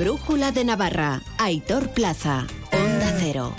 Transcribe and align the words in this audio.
brújula 0.00 0.50
de 0.50 0.64
Navarra. 0.64 1.20
Aitor 1.36 1.90
Plaza. 1.90 2.46
Onda 2.72 3.14
Cero. 3.18 3.54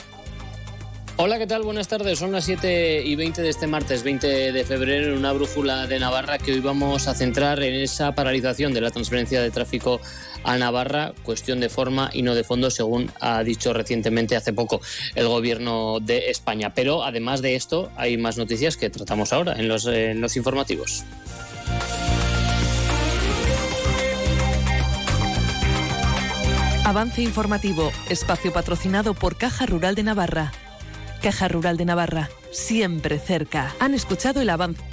Hola, 1.17 1.37
¿qué 1.37 1.45
tal? 1.45 1.61
Buenas 1.61 1.87
tardes. 1.87 2.17
Son 2.17 2.31
las 2.31 2.45
7 2.45 3.03
y 3.05 3.15
20 3.15 3.43
de 3.43 3.49
este 3.49 3.67
martes 3.67 4.01
20 4.01 4.51
de 4.51 4.65
febrero 4.65 5.11
en 5.11 5.19
una 5.19 5.33
brújula 5.33 5.85
de 5.85 5.99
Navarra 5.99 6.39
que 6.39 6.53
hoy 6.53 6.59
vamos 6.59 7.07
a 7.07 7.13
centrar 7.13 7.61
en 7.61 7.75
esa 7.75 8.15
paralización 8.15 8.73
de 8.73 8.81
la 8.81 8.89
transferencia 8.89 9.39
de 9.39 9.51
tráfico 9.51 10.01
a 10.43 10.57
Navarra, 10.57 11.13
cuestión 11.21 11.59
de 11.59 11.69
forma 11.69 12.09
y 12.11 12.23
no 12.23 12.33
de 12.33 12.43
fondo, 12.43 12.71
según 12.71 13.11
ha 13.19 13.43
dicho 13.43 13.71
recientemente 13.71 14.35
hace 14.35 14.51
poco 14.51 14.81
el 15.13 15.27
gobierno 15.27 15.99
de 16.01 16.31
España. 16.31 16.73
Pero 16.73 17.03
además 17.03 17.43
de 17.43 17.53
esto, 17.53 17.91
hay 17.97 18.17
más 18.17 18.39
noticias 18.39 18.77
que 18.77 18.89
tratamos 18.89 19.31
ahora 19.31 19.59
en 19.59 19.67
los, 19.67 19.85
en 19.85 20.19
los 20.21 20.35
informativos. 20.35 21.03
Avance 26.83 27.21
informativo, 27.21 27.91
espacio 28.09 28.51
patrocinado 28.51 29.13
por 29.13 29.37
Caja 29.37 29.67
Rural 29.67 29.93
de 29.93 30.01
Navarra. 30.01 30.51
Caja 31.21 31.47
Rural 31.47 31.77
de 31.77 31.85
Navarra, 31.85 32.29
siempre 32.51 33.19
cerca. 33.19 33.71
Han 33.79 33.93
escuchado 33.93 34.41
el 34.41 34.49
avance. 34.49 34.90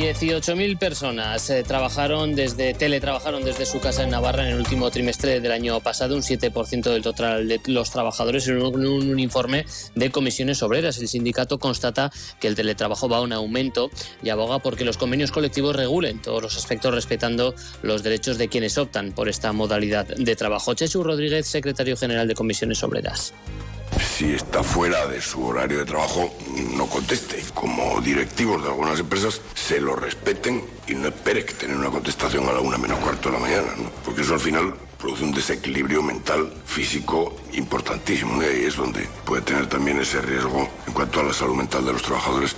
18.000 0.00 0.76
personas 0.76 1.48
eh, 1.50 1.62
trabajaron 1.62 2.34
desde 2.34 2.74
teletrabajaron 2.74 3.44
desde 3.44 3.64
su 3.64 3.80
casa 3.80 4.02
en 4.02 4.10
Navarra 4.10 4.42
en 4.42 4.54
el 4.54 4.58
último 4.58 4.90
trimestre 4.90 5.40
del 5.40 5.52
año 5.52 5.78
pasado, 5.80 6.16
un 6.16 6.22
7% 6.22 6.82
del 6.82 7.02
total 7.02 7.46
de 7.46 7.60
los 7.66 7.90
trabajadores 7.90 8.48
en 8.48 8.60
un, 8.60 8.84
un, 8.84 9.18
informe 9.20 9.66
de 9.94 10.10
comisiones 10.10 10.62
obreras. 10.64 10.98
El 10.98 11.06
sindicato 11.06 11.58
constata 11.58 12.10
que 12.40 12.48
el 12.48 12.56
teletrabajo 12.56 13.08
va 13.08 13.18
a 13.18 13.20
un 13.20 13.32
aumento 13.32 13.90
y 14.22 14.30
aboga 14.30 14.58
porque 14.58 14.84
los 14.84 14.96
convenios 14.96 15.30
colectivos 15.30 15.76
regulen 15.76 16.20
todos 16.20 16.42
los 16.42 16.56
aspectos 16.56 16.92
respetando 16.92 17.54
los 17.82 18.02
derechos 18.02 18.36
de 18.36 18.48
quienes 18.48 18.76
optan 18.78 19.12
por 19.12 19.28
esta 19.28 19.52
modalidad 19.52 20.06
de 20.06 20.34
trabajo. 20.34 20.74
Chechu 20.74 21.04
Rodríguez, 21.04 21.46
secretario 21.46 21.96
general 21.96 22.26
de 22.26 22.34
comisiones 22.34 22.82
obreras 22.82 23.32
si 24.16 24.32
está 24.32 24.62
fuera 24.62 25.08
de 25.08 25.20
su 25.20 25.44
horario 25.44 25.78
de 25.78 25.84
trabajo, 25.86 26.32
no 26.76 26.86
conteste. 26.86 27.42
Como 27.52 28.00
directivos 28.00 28.62
de 28.62 28.68
algunas 28.68 29.00
empresas, 29.00 29.40
se 29.54 29.80
lo 29.80 29.96
respeten 29.96 30.62
y 30.86 30.94
no 30.94 31.08
espere 31.08 31.44
que 31.44 31.54
tener 31.54 31.76
una 31.76 31.90
contestación 31.90 32.48
a 32.48 32.52
la 32.52 32.60
una 32.60 32.78
menos 32.78 33.00
cuarto 33.00 33.28
de 33.28 33.34
la 33.34 33.40
mañana, 33.40 33.74
¿no? 33.76 33.90
Porque 34.04 34.22
eso 34.22 34.34
al 34.34 34.40
final 34.40 34.72
produce 34.98 35.24
un 35.24 35.32
desequilibrio 35.32 36.00
mental, 36.00 36.48
físico 36.64 37.34
importantísimo, 37.54 38.40
y 38.40 38.46
ahí 38.46 38.64
es 38.66 38.76
donde 38.76 39.08
puede 39.24 39.42
tener 39.42 39.66
también 39.66 39.98
ese 39.98 40.22
riesgo 40.22 40.68
en 40.86 40.92
cuanto 40.92 41.18
a 41.18 41.24
la 41.24 41.32
salud 41.32 41.56
mental 41.56 41.84
de 41.84 41.94
los 41.94 42.02
trabajadores. 42.02 42.54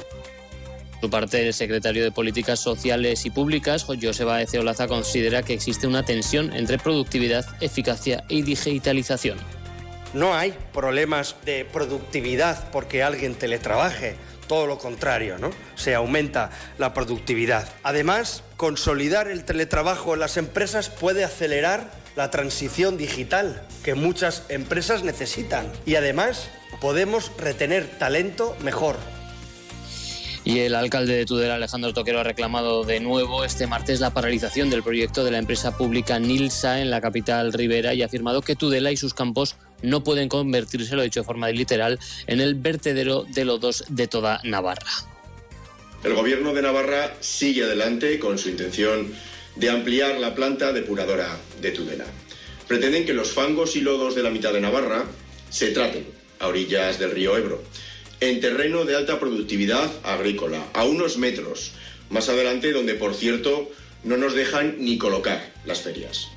Por 1.01 1.09
parte, 1.09 1.47
el 1.47 1.55
secretario 1.55 2.05
de 2.05 2.13
Políticas 2.13 2.61
Sociales 2.61 3.25
y 3.25 3.31
Públicas, 3.31 3.85
Joseba 3.85 4.43
Eceolaza, 4.43 4.89
considera 4.89 5.43
que 5.43 5.55
existe 5.55 5.87
una 5.87 6.03
tensión 6.03 6.53
entre 6.53 6.79
productividad, 6.79 7.47
eficacia 7.63 8.25
y 8.29 8.43
digitalización. 8.43 9.39
No 10.17 10.35
hay 10.35 10.55
problemas 10.73 11.37
de 11.45 11.67
productividad 11.67 12.71
porque 12.71 13.03
alguien 13.03 13.35
teletrabaje, 13.35 14.17
todo 14.49 14.67
lo 14.67 14.79
contrario, 14.79 15.37
¿no? 15.37 15.51
Se 15.75 15.95
aumenta 15.95 16.49
la 16.79 16.95
productividad. 16.95 17.69
Además, 17.83 18.43
consolidar 18.57 19.29
el 19.29 19.45
teletrabajo 19.45 20.15
en 20.15 20.21
las 20.21 20.39
empresas 20.39 20.89
puede 20.89 21.23
acelerar 21.23 21.91
la 22.17 22.31
transición 22.31 22.97
digital 22.97 23.63
que 23.85 23.95
muchas 23.95 24.45
empresas 24.49 25.03
necesitan. 25.03 25.71
Y 25.85 25.97
además, 25.97 26.49
podemos 26.81 27.31
retener 27.37 27.87
talento 27.99 28.57
mejor. 28.63 28.97
Y 30.47 30.61
el 30.61 30.77
alcalde 30.77 31.15
de 31.15 31.27
Tudela, 31.27 31.57
Alejandro 31.57 31.93
Toquero, 31.93 32.21
ha 32.21 32.23
reclamado 32.23 32.85
de 32.85 33.01
nuevo 33.01 33.45
este 33.45 33.67
martes 33.67 34.01
la 34.01 34.15
paralización 34.15 34.71
del 34.71 34.83
proyecto 34.83 35.25
de 35.25 35.33
la 35.33 35.39
empresa 35.39 35.77
pública 35.77 36.19
Nilsa 36.19 36.81
en 36.81 36.89
la 36.89 37.03
capital 37.03 37.53
ribera 37.53 37.93
y 37.93 38.03
ha 38.03 38.07
afirmado 38.07 38.41
que 38.41 38.57
Tudela 38.57 38.93
y 38.93 38.97
sus 38.97 39.13
campos 39.13 39.57
no 39.87 40.05
pueden 40.05 40.29
convertirse, 40.29 40.95
lo 40.95 41.03
he 41.03 41.05
dicho 41.05 41.21
de 41.21 41.27
forma 41.27 41.49
literal, 41.51 41.99
en 42.27 42.41
el 42.41 42.55
vertedero 42.55 43.25
de 43.25 43.45
lodos 43.45 43.85
de 43.89 44.07
toda 44.07 44.41
Navarra. 44.45 44.91
El 46.05 46.15
gobierno 46.15 46.53
de 46.53 46.63
Navarra 46.63 47.15
sigue 47.21 47.65
adelante 47.65 48.19
con 48.19 48.39
su 48.39 48.51
intención 48.51 49.13
de 49.57 49.71
ampliar 49.71 50.19
la 50.19 50.35
planta 50.35 50.73
depuradora 50.73 51.39
de 51.61 51.71
Tudela. 51.71 52.05
Pretenden 52.69 53.07
que 53.07 53.15
los 53.15 53.33
fangos 53.33 53.77
y 53.77 53.81
lodos 53.81 54.15
de 54.15 54.23
la 54.23 54.31
mitad 54.31 54.53
de 54.53 54.61
Navarra 54.61 55.05
se 55.51 55.71
traten 55.71 56.07
a 56.41 56.49
orillas 56.49 56.99
del 56.99 57.13
río 57.13 57.37
Ebro 57.37 57.63
en 58.21 58.41
terreno 58.41 58.85
de 58.85 58.97
alta 58.97 59.21
productividad 59.21 59.91
agrícola, 60.03 60.67
a 60.73 60.85
unos 60.85 61.19
metros 61.19 61.73
más 62.11 62.29
adelante, 62.29 62.73
donde 62.73 62.95
por 62.95 63.15
cierto 63.15 63.71
no 64.05 64.17
nos 64.17 64.35
dejan 64.35 64.77
ni 64.79 64.99
colocar 64.99 65.53
las 65.65 65.83
ferias. 65.83 66.29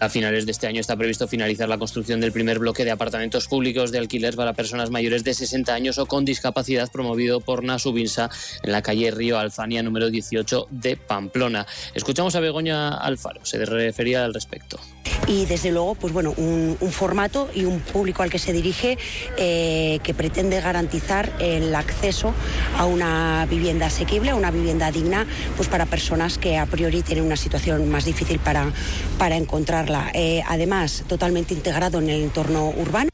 A 0.00 0.08
finales 0.08 0.46
de 0.46 0.52
este 0.52 0.68
año 0.68 0.80
está 0.80 0.96
previsto 0.96 1.26
finalizar 1.26 1.68
la 1.68 1.76
construcción 1.76 2.20
del 2.20 2.30
primer 2.30 2.60
bloque 2.60 2.84
de 2.84 2.92
apartamentos 2.92 3.48
públicos 3.48 3.90
de 3.90 3.98
alquiler 3.98 4.36
para 4.36 4.52
personas 4.52 4.90
mayores 4.90 5.24
de 5.24 5.34
60 5.34 5.74
años 5.74 5.98
o 5.98 6.06
con 6.06 6.24
discapacidad 6.24 6.88
promovido 6.90 7.40
por 7.40 7.64
Nasubinsa 7.64 8.30
en 8.62 8.70
la 8.70 8.80
calle 8.80 9.10
Río 9.10 9.38
Alfania 9.38 9.82
número 9.82 10.08
18 10.08 10.68
de 10.70 10.96
Pamplona. 10.96 11.66
Escuchamos 11.94 12.36
a 12.36 12.40
Begoña 12.40 12.90
Alfaro, 12.96 13.44
se 13.44 13.64
refería 13.64 14.24
al 14.24 14.34
respecto 14.34 14.78
y 15.26 15.46
desde 15.46 15.70
luego 15.70 15.94
pues 15.94 16.12
bueno 16.12 16.32
un, 16.36 16.76
formato 16.90 17.48
y 17.54 17.64
un 17.64 17.80
público 17.80 18.22
al 18.22 18.30
que 18.30 18.38
se 18.38 18.52
dirige 18.52 18.98
eh, 19.36 20.00
que 20.02 20.14
pretende 20.14 20.60
garantizar 20.60 21.30
el 21.38 21.74
acceso 21.74 22.32
a 22.76 22.86
una 22.86 23.46
vivienda 23.48 23.86
asequible, 23.86 24.30
a 24.30 24.34
una 24.34 24.50
vivienda 24.50 24.90
digna 24.90 25.26
pues 25.56 25.68
para 25.68 25.86
personas 25.86 26.38
que 26.38 26.56
a 26.56 26.66
priori 26.66 27.02
tienen 27.02 27.24
una 27.24 27.36
situación 27.36 27.88
más 27.90 28.04
difícil 28.04 28.38
para, 28.38 28.72
para 29.18 29.36
Eh, 30.14 30.42
además, 30.46 31.04
totalmente 31.08 31.54
integrado 31.54 31.98
en 31.98 32.10
el 32.10 32.22
entorno 32.22 32.70
urbano. 32.70 33.10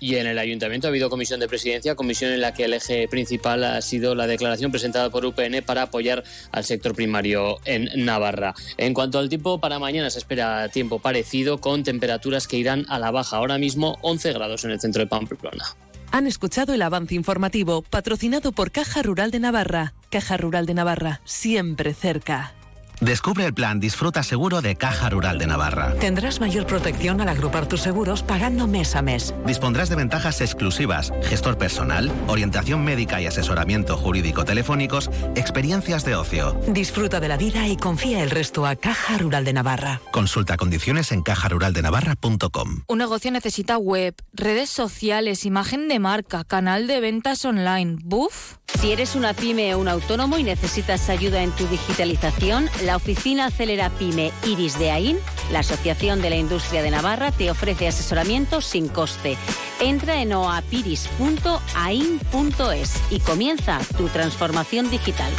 Y 0.00 0.14
en 0.14 0.28
el 0.28 0.38
ayuntamiento 0.38 0.86
ha 0.86 0.90
habido 0.90 1.10
comisión 1.10 1.40
de 1.40 1.48
presidencia, 1.48 1.96
comisión 1.96 2.30
en 2.30 2.40
la 2.40 2.54
que 2.54 2.66
el 2.66 2.74
eje 2.74 3.08
principal 3.08 3.64
ha 3.64 3.82
sido 3.82 4.14
la 4.14 4.28
declaración 4.28 4.70
presentada 4.70 5.10
por 5.10 5.26
UPN 5.26 5.62
para 5.66 5.82
apoyar 5.82 6.22
al 6.52 6.64
sector 6.64 6.94
primario 6.94 7.56
en 7.64 7.88
Navarra. 8.04 8.54
En 8.76 8.94
cuanto 8.94 9.18
al 9.18 9.28
tiempo, 9.28 9.58
para 9.58 9.80
mañana 9.80 10.08
se 10.10 10.20
espera 10.20 10.68
tiempo 10.68 11.00
parecido 11.00 11.60
con 11.60 11.82
temperaturas 11.82 12.46
que 12.46 12.58
irán 12.58 12.86
a 12.88 13.00
la 13.00 13.10
baja. 13.10 13.38
Ahora 13.38 13.58
mismo 13.58 13.98
11 14.02 14.32
grados 14.34 14.64
en 14.64 14.70
el 14.70 14.80
centro 14.80 15.02
de 15.02 15.08
Pamplona. 15.08 15.64
Han 16.12 16.26
escuchado 16.26 16.72
el 16.72 16.82
avance 16.82 17.16
informativo 17.16 17.82
patrocinado 17.82 18.52
por 18.52 18.70
Caja 18.70 19.02
Rural 19.02 19.32
de 19.32 19.40
Navarra. 19.40 19.94
Caja 20.10 20.36
Rural 20.36 20.64
de 20.64 20.74
Navarra, 20.74 21.20
siempre 21.24 21.92
cerca. 21.92 22.54
Descubre 23.00 23.44
el 23.44 23.54
plan 23.54 23.78
Disfruta 23.78 24.24
Seguro 24.24 24.60
de 24.60 24.74
Caja 24.74 25.08
Rural 25.08 25.38
de 25.38 25.46
Navarra. 25.46 25.94
Tendrás 26.00 26.40
mayor 26.40 26.66
protección 26.66 27.20
al 27.20 27.28
agrupar 27.28 27.66
tus 27.66 27.80
seguros 27.80 28.24
pagando 28.24 28.66
mes 28.66 28.96
a 28.96 29.02
mes. 29.02 29.32
Dispondrás 29.46 29.88
de 29.88 29.94
ventajas 29.94 30.40
exclusivas, 30.40 31.12
gestor 31.22 31.58
personal, 31.58 32.10
orientación 32.26 32.84
médica 32.84 33.20
y 33.22 33.26
asesoramiento 33.26 33.96
jurídico 33.96 34.44
telefónicos, 34.44 35.10
experiencias 35.36 36.04
de 36.04 36.16
ocio. 36.16 36.60
Disfruta 36.66 37.20
de 37.20 37.28
la 37.28 37.36
vida 37.36 37.68
y 37.68 37.76
confía 37.76 38.22
el 38.22 38.30
resto 38.30 38.66
a 38.66 38.74
Caja 38.74 39.18
Rural 39.18 39.44
de 39.44 39.52
Navarra. 39.52 40.00
Consulta 40.10 40.56
condiciones 40.56 41.12
en 41.12 41.22
cajaruraldenavarra.com. 41.22 42.82
Un 42.88 42.98
negocio 42.98 43.30
necesita 43.30 43.78
web, 43.78 44.14
redes 44.32 44.70
sociales, 44.70 45.46
imagen 45.46 45.86
de 45.86 46.00
marca, 46.00 46.42
canal 46.42 46.88
de 46.88 47.00
ventas 47.00 47.44
online. 47.44 47.98
¿Buf? 48.02 48.56
Si 48.78 48.92
eres 48.92 49.16
una 49.16 49.32
pyme 49.32 49.74
o 49.74 49.78
un 49.78 49.88
autónomo 49.88 50.38
y 50.38 50.44
necesitas 50.44 51.08
ayuda 51.08 51.42
en 51.42 51.50
tu 51.52 51.66
digitalización, 51.66 52.68
la 52.88 52.96
oficina 52.96 53.44
Acelera 53.44 53.90
Pyme 53.90 54.32
Iris 54.46 54.78
de 54.78 54.90
AIN, 54.90 55.18
la 55.52 55.58
Asociación 55.58 56.22
de 56.22 56.30
la 56.30 56.36
Industria 56.36 56.80
de 56.80 56.90
Navarra, 56.90 57.32
te 57.32 57.50
ofrece 57.50 57.86
asesoramiento 57.86 58.62
sin 58.62 58.88
coste. 58.88 59.36
Entra 59.78 60.22
en 60.22 60.32
oapiris.ain.es 60.32 63.02
y 63.10 63.20
comienza 63.20 63.78
tu 63.98 64.08
transformación 64.08 64.90
digital. 64.90 65.30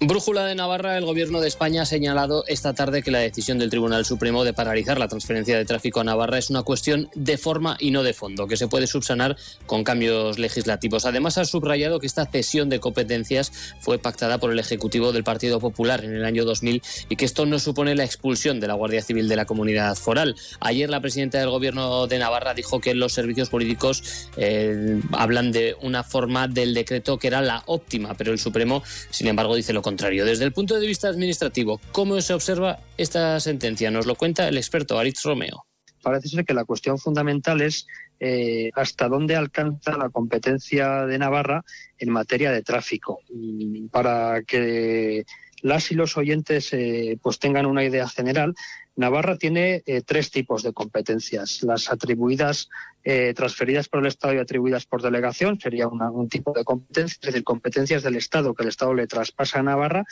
Brújula 0.00 0.44
de 0.44 0.54
Navarra, 0.54 0.96
el 0.96 1.04
Gobierno 1.04 1.40
de 1.40 1.48
España 1.48 1.82
ha 1.82 1.84
señalado 1.84 2.44
esta 2.46 2.72
tarde 2.72 3.02
que 3.02 3.10
la 3.10 3.18
decisión 3.18 3.58
del 3.58 3.68
Tribunal 3.68 4.04
Supremo 4.04 4.44
de 4.44 4.52
paralizar 4.52 4.96
la 4.96 5.08
transferencia 5.08 5.56
de 5.56 5.64
tráfico 5.64 5.98
a 5.98 6.04
Navarra 6.04 6.38
es 6.38 6.50
una 6.50 6.62
cuestión 6.62 7.10
de 7.16 7.36
forma 7.36 7.76
y 7.80 7.90
no 7.90 8.04
de 8.04 8.14
fondo, 8.14 8.46
que 8.46 8.56
se 8.56 8.68
puede 8.68 8.86
subsanar 8.86 9.36
con 9.66 9.82
cambios 9.82 10.38
legislativos. 10.38 11.04
Además, 11.04 11.36
ha 11.36 11.44
subrayado 11.44 11.98
que 11.98 12.06
esta 12.06 12.26
cesión 12.26 12.68
de 12.68 12.78
competencias 12.78 13.50
fue 13.80 13.98
pactada 13.98 14.38
por 14.38 14.52
el 14.52 14.60
Ejecutivo 14.60 15.10
del 15.10 15.24
Partido 15.24 15.58
Popular 15.58 16.04
en 16.04 16.14
el 16.14 16.24
año 16.24 16.44
2000 16.44 16.80
y 17.08 17.16
que 17.16 17.24
esto 17.24 17.44
no 17.44 17.58
supone 17.58 17.96
la 17.96 18.04
expulsión 18.04 18.60
de 18.60 18.68
la 18.68 18.74
Guardia 18.74 19.02
Civil 19.02 19.26
de 19.26 19.34
la 19.34 19.46
comunidad 19.46 19.96
foral. 19.96 20.36
Ayer 20.60 20.88
la 20.90 21.00
presidenta 21.00 21.40
del 21.40 21.50
Gobierno 21.50 22.06
de 22.06 22.20
Navarra 22.20 22.54
dijo 22.54 22.80
que 22.80 22.94
los 22.94 23.14
servicios 23.14 23.48
jurídicos 23.48 24.28
eh, 24.36 25.00
hablan 25.10 25.50
de 25.50 25.74
una 25.82 26.04
forma 26.04 26.46
del 26.46 26.72
decreto 26.72 27.18
que 27.18 27.26
era 27.26 27.40
la 27.40 27.64
óptima, 27.66 28.14
pero 28.14 28.30
el 28.30 28.38
Supremo, 28.38 28.84
sin 29.10 29.26
embargo, 29.26 29.56
dice 29.56 29.72
lo 29.72 29.87
contrario. 29.88 30.26
Desde 30.26 30.44
el 30.44 30.52
punto 30.52 30.78
de 30.78 30.86
vista 30.86 31.08
administrativo, 31.08 31.80
¿cómo 31.92 32.20
se 32.20 32.34
observa 32.34 32.78
esta 32.98 33.40
sentencia? 33.40 33.90
Nos 33.90 34.04
lo 34.04 34.16
cuenta 34.16 34.46
el 34.46 34.58
experto 34.58 34.98
Aritz 34.98 35.22
Romeo. 35.22 35.64
parece 36.02 36.28
ser 36.28 36.44
que 36.44 36.52
la 36.52 36.66
cuestión 36.66 36.98
fundamental 36.98 37.62
es 37.62 37.86
eh, 38.20 38.70
hasta 38.74 39.08
dónde 39.08 39.34
alcanza 39.34 39.96
la 39.96 40.10
competencia 40.10 41.06
de 41.06 41.18
Navarra 41.18 41.64
en 41.98 42.10
materia 42.10 42.52
de 42.52 42.62
tráfico. 42.62 43.20
Para 43.90 44.42
que 44.42 45.24
las 45.62 45.90
y 45.90 45.94
los 45.94 46.18
oyentes 46.18 46.70
eh, 46.74 47.18
pues 47.22 47.38
tengan 47.38 47.64
una 47.64 47.82
idea 47.82 48.06
general, 48.08 48.54
Navarra 48.94 49.38
tiene 49.38 49.82
eh, 49.86 50.02
tres 50.04 50.30
tipos 50.30 50.62
de 50.62 50.74
competencias. 50.74 51.62
Las 51.62 51.90
atribuidas, 51.90 52.68
eh, 53.04 53.32
transferidas 53.34 53.88
por 53.88 54.00
el 54.00 54.06
Estado 54.06 54.34
y 54.34 54.38
atribuidas 54.38 54.86
por 54.86 55.02
delegación, 55.02 55.58
sería 55.60 55.88
un 55.88 56.28
tipo 56.28 56.52
de 56.52 56.64
competencia, 56.64 57.18
es 57.20 57.26
decir, 57.26 57.44
competencias 57.44 58.02
del 58.02 58.16
Estado 58.16 58.54
que 58.54 58.64
el 58.64 58.68
Estado 58.68 58.94
le 58.94 59.06
traspasa 59.06 59.60
a 59.60 59.62
Navarra. 59.62 60.04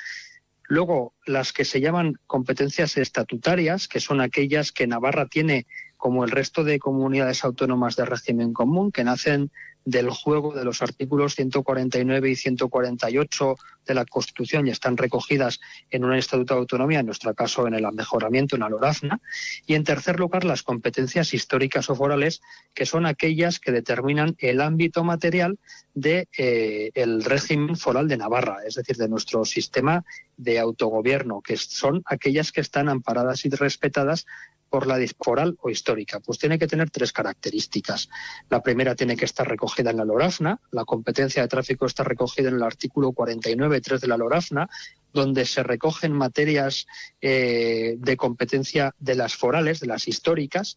Luego, 0.69 1.15
las 1.27 1.53
que 1.53 1.65
se 1.65 1.81
llaman 1.81 2.19
competencias 2.27 2.97
estatutarias, 2.97 3.87
que 3.87 4.00
son 4.00 4.21
aquellas 4.21 4.73
que 4.73 4.87
Navarra 4.87 5.27
tiene 5.27 5.67
como 5.97 6.25
el 6.25 6.31
resto 6.31 6.65
de 6.65 6.79
comunidades 6.79 7.44
autónomas 7.44 7.97
de 7.97 8.05
régimen 8.05 8.53
común, 8.53 8.91
que 8.91 9.05
nacen 9.05 9.50
del 9.87 10.11
juego 10.11 10.53
de 10.53 10.65
los 10.65 10.83
artículos 10.83 11.37
149 11.37 12.29
y 12.29 12.37
148 12.37 13.55
de 13.87 13.94
la 13.94 14.05
Constitución 14.05 14.67
y 14.67 14.71
están 14.71 14.97
recogidas 14.97 15.61
en 15.91 16.05
un 16.05 16.12
Estatuto 16.12 16.55
de 16.55 16.61
Autonomía, 16.61 17.00
en 17.00 17.06
nuestro 17.06 17.33
caso 17.35 17.69
en 17.69 17.75
el 17.75 17.87
mejoramiento, 17.93 18.56
en 18.56 18.62
la 18.62 18.69
LORAZNA. 18.69 19.21
Y 19.65 19.75
en 19.75 19.85
tercer 19.85 20.19
lugar, 20.19 20.44
las 20.44 20.65
competencias 20.65 21.33
históricas 21.33 21.88
o 21.88 21.94
forales, 21.94 22.43
que 22.75 22.85
son 22.85 23.06
aquellas 23.06 23.61
que 23.61 23.71
determinan 23.71 24.35
el 24.38 24.61
ámbito 24.61 25.05
material 25.05 25.56
del 25.94 26.27
de, 26.37 26.93
eh, 26.94 27.19
régimen 27.25 27.77
foral 27.77 28.09
de 28.09 28.17
Navarra, 28.17 28.59
es 28.67 28.75
decir, 28.75 28.97
de 28.97 29.09
nuestro 29.09 29.44
sistema 29.44 30.05
de 30.37 30.59
autogobierno, 30.59 31.43
que 31.43 31.56
son 31.56 32.03
aquellas 32.06 32.50
que 32.50 32.61
están 32.61 32.88
amparadas 32.88 33.47
y 33.47 33.50
respetadas 33.50 34.27
por 34.68 34.86
la 34.86 34.98
foral 35.18 35.56
o 35.60 35.70
histórica? 35.70 36.20
Pues 36.20 36.38
tiene 36.38 36.58
que 36.58 36.66
tener 36.66 36.90
tres 36.90 37.12
características. 37.12 38.08
La 38.48 38.62
primera 38.62 38.94
tiene 38.94 39.16
que 39.16 39.24
estar 39.24 39.48
recogida 39.48 39.90
en 39.90 39.98
la 39.98 40.04
LORAFNA. 40.04 40.60
La 40.72 40.84
competencia 40.84 41.42
de 41.42 41.48
tráfico 41.48 41.86
está 41.86 42.04
recogida 42.04 42.48
en 42.48 42.56
el 42.56 42.62
artículo 42.62 43.12
49.3 43.12 44.00
de 44.00 44.08
la 44.08 44.16
LORAFNA, 44.16 44.68
donde 45.12 45.44
se 45.44 45.62
recogen 45.62 46.12
materias 46.12 46.86
eh, 47.20 47.96
de 47.98 48.16
competencia 48.16 48.94
de 48.98 49.14
las 49.14 49.34
forales, 49.34 49.80
de 49.80 49.86
las 49.86 50.08
históricas. 50.08 50.76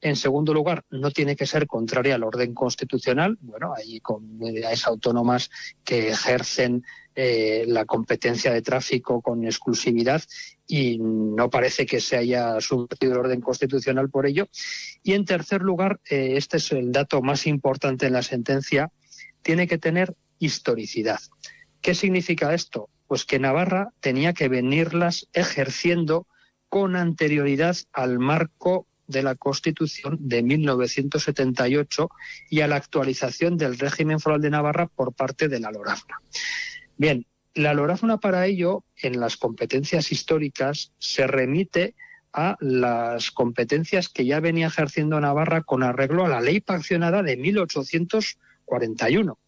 En 0.00 0.16
segundo 0.16 0.52
lugar, 0.52 0.84
no 0.90 1.12
tiene 1.12 1.36
que 1.36 1.46
ser 1.46 1.68
contraria 1.68 2.16
al 2.16 2.24
orden 2.24 2.54
constitucional. 2.54 3.38
Bueno, 3.40 3.72
hay 3.76 4.00
comunidades 4.00 4.84
autónomas 4.86 5.48
que 5.84 6.08
ejercen 6.08 6.84
eh, 7.14 7.64
la 7.68 7.84
competencia 7.84 8.52
de 8.52 8.62
tráfico 8.62 9.20
con 9.20 9.44
exclusividad 9.44 10.22
y 10.66 10.98
no 10.98 11.50
parece 11.50 11.84
que 11.84 12.00
se 12.00 12.16
haya 12.16 12.60
subvertido 12.60 13.12
el 13.12 13.18
orden 13.18 13.40
constitucional 13.40 14.08
por 14.08 14.26
ello. 14.26 14.48
Y 15.02 15.12
en 15.12 15.24
tercer 15.24 15.60
lugar, 15.60 16.00
eh, 16.08 16.34
este 16.36 16.56
es 16.56 16.72
el 16.72 16.90
dato 16.92 17.20
más 17.20 17.46
importante 17.46 18.06
en 18.06 18.14
la 18.14 18.22
sentencia, 18.22 18.90
tiene 19.42 19.66
que 19.66 19.78
tener 19.78 20.14
historicidad. 20.38 21.20
¿Qué 21.80 21.94
significa 21.94 22.54
esto? 22.54 22.88
Pues 23.06 23.24
que 23.24 23.38
Navarra 23.38 23.90
tenía 24.00 24.32
que 24.32 24.48
venirlas 24.48 25.28
ejerciendo 25.32 26.26
con 26.68 26.96
anterioridad 26.96 27.76
al 27.92 28.18
marco 28.18 28.86
de 29.06 29.22
la 29.22 29.34
Constitución 29.34 30.16
de 30.20 30.42
1978 30.42 32.08
y 32.50 32.60
a 32.60 32.68
la 32.68 32.76
actualización 32.76 33.56
del 33.56 33.78
régimen 33.78 34.20
foral 34.20 34.40
de 34.40 34.50
Navarra 34.50 34.86
por 34.86 35.12
parte 35.12 35.48
de 35.48 35.60
la 35.60 35.70
LORAFNA. 35.70 36.20
Bien, 36.96 37.26
la 37.54 37.74
LORAFNA 37.74 38.18
para 38.18 38.46
ello, 38.46 38.84
en 38.96 39.20
las 39.20 39.36
competencias 39.36 40.10
históricas, 40.12 40.92
se 40.98 41.26
remite 41.26 41.94
a 42.32 42.56
las 42.60 43.30
competencias 43.30 44.08
que 44.08 44.24
ya 44.24 44.40
venía 44.40 44.68
ejerciendo 44.68 45.20
Navarra 45.20 45.62
con 45.62 45.82
arreglo 45.82 46.24
a 46.24 46.28
la 46.28 46.40
ley 46.40 46.60
paccionada 46.60 47.22
de 47.22 47.36
1841. 47.36 49.38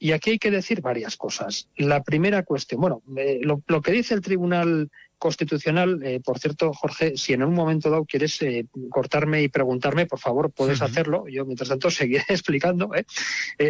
Y 0.00 0.12
aquí 0.12 0.30
hay 0.30 0.38
que 0.38 0.50
decir 0.50 0.80
varias 0.80 1.16
cosas. 1.16 1.68
La 1.76 2.02
primera 2.02 2.44
cuestión, 2.44 2.80
bueno, 2.80 3.02
eh, 3.16 3.40
lo, 3.42 3.82
que 3.82 3.92
dice 3.92 4.14
el 4.14 4.20
Tribunal 4.20 4.90
constitucional. 5.18 6.00
Eh, 6.02 6.20
por 6.20 6.38
cierto, 6.38 6.72
Jorge, 6.72 7.16
si 7.16 7.32
en 7.32 7.42
un 7.42 7.54
momento 7.54 7.90
dado 7.90 8.04
quieres 8.04 8.40
eh, 8.42 8.66
cortarme 8.88 9.42
y 9.42 9.48
preguntarme, 9.48 10.06
por 10.06 10.18
favor, 10.18 10.50
puedes 10.50 10.80
hacerlo. 10.82 11.24
Yo, 11.28 11.44
mientras 11.44 11.68
tanto, 11.68 11.90
seguiré 11.90 12.24
explicando. 12.28 12.94
¿eh? 12.94 13.04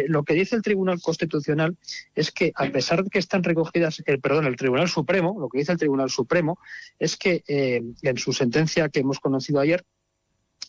lo 0.07 0.23
que 0.23 0.33
dice 0.33 0.55
el 0.55 0.61
Tribunal 0.61 1.01
Constitucional 1.01 1.77
es 2.15 2.31
que, 2.31 2.51
a 2.55 2.65
pesar 2.67 3.03
de 3.03 3.09
que 3.09 3.19
están 3.19 3.43
recogidas, 3.43 4.01
el 4.05 4.19
perdón, 4.19 4.45
el 4.45 4.55
Tribunal 4.55 4.89
Supremo, 4.89 5.37
lo 5.39 5.49
que 5.49 5.59
dice 5.59 5.71
el 5.71 5.77
Tribunal 5.77 6.09
Supremo 6.09 6.59
es 6.97 7.17
que 7.17 7.43
en 7.47 8.17
su 8.17 8.33
sentencia 8.33 8.89
que 8.89 8.99
hemos 8.99 9.19
conocido 9.19 9.59
ayer, 9.59 9.83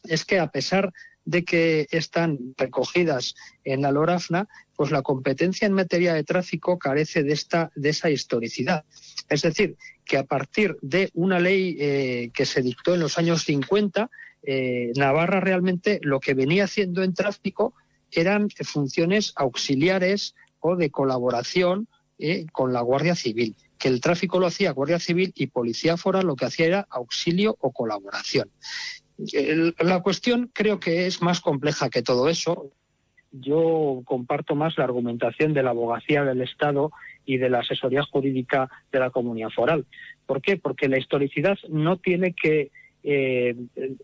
es 0.05 0.25
que 0.25 0.39
a 0.39 0.51
pesar 0.51 0.93
de 1.25 1.45
que 1.45 1.87
están 1.91 2.39
recogidas 2.57 3.35
en 3.65 3.83
la 3.83 3.93
LORAFNA, 3.93 4.49
pues 4.75 4.91
la 4.91 5.03
competencia 5.03 5.67
en 5.67 5.75
materia 5.75 6.15
de 6.15 6.25
tráfico 6.25 6.79
carece 6.79 7.23
de, 7.23 7.33
esta, 7.33 7.71
de 7.75 7.91
esa 7.91 8.11
historicidad. 8.11 8.85
Es 9.29 9.43
decir, 9.43 9.77
que 10.11 10.19
a 10.19 10.25
partir 10.25 10.77
de 10.83 11.09
una 11.15 11.39
ley 11.39 11.77
eh, 11.79 12.31
que 12.35 12.45
se 12.45 12.63
dictó 12.63 12.95
en 12.95 13.01
los 13.01 13.17
años 13.17 13.45
50, 13.45 14.11
eh, 14.43 14.91
Navarra 14.97 15.39
realmente 15.39 16.01
lo 16.03 16.19
que 16.19 16.35
venía 16.35 16.65
haciendo 16.65 17.05
en 17.05 17.15
tráfico 17.15 17.75
eran 18.11 18.49
funciones 18.65 19.33
auxiliares 19.37 20.35
o 20.59 20.75
de 20.75 20.91
colaboración 20.91 21.87
eh, 22.19 22.47
con 22.51 22.73
la 22.73 22.81
Guardia 22.81 23.15
Civil 23.15 23.55
que 23.79 23.87
el 23.87 24.01
tráfico 24.01 24.41
lo 24.41 24.49
hacía 24.49 24.73
Guardia 24.73 24.99
Civil 24.99 25.33
y 25.37 25.47
Policía 25.47 25.97
Foral 25.97 26.27
lo 26.27 26.35
que 26.35 26.47
hacía 26.47 26.67
era 26.67 26.87
auxilio 26.91 27.57
o 27.61 27.71
colaboración 27.71 28.51
la 29.79 30.01
cuestión 30.03 30.51
creo 30.53 30.81
que 30.81 31.07
es 31.07 31.21
más 31.23 31.41
compleja 31.41 31.91
que 31.91 32.03
todo 32.03 32.29
eso. 32.29 32.71
Yo 33.33 34.03
comparto 34.05 34.55
más 34.55 34.77
la 34.77 34.85
argumentación 34.85 35.55
de 35.55 35.63
la 35.63 35.71
abogacía 35.71 36.25
del 36.25 36.43
Estado 36.43 36.91
y 37.25 37.37
de 37.37 37.49
la 37.49 37.61
asesoría 37.61 38.03
jurídica 38.03 38.69
de 38.91 38.99
la 38.99 39.11
comunidad 39.11 39.51
foral. 39.51 39.87
¿Por 40.27 40.43
qué? 40.43 40.57
Porque 40.57 40.89
la 40.89 40.99
historicidad 40.99 41.57
no 41.69 41.97
tiene 41.99 42.35
que 42.35 42.71
eh, 43.03 43.55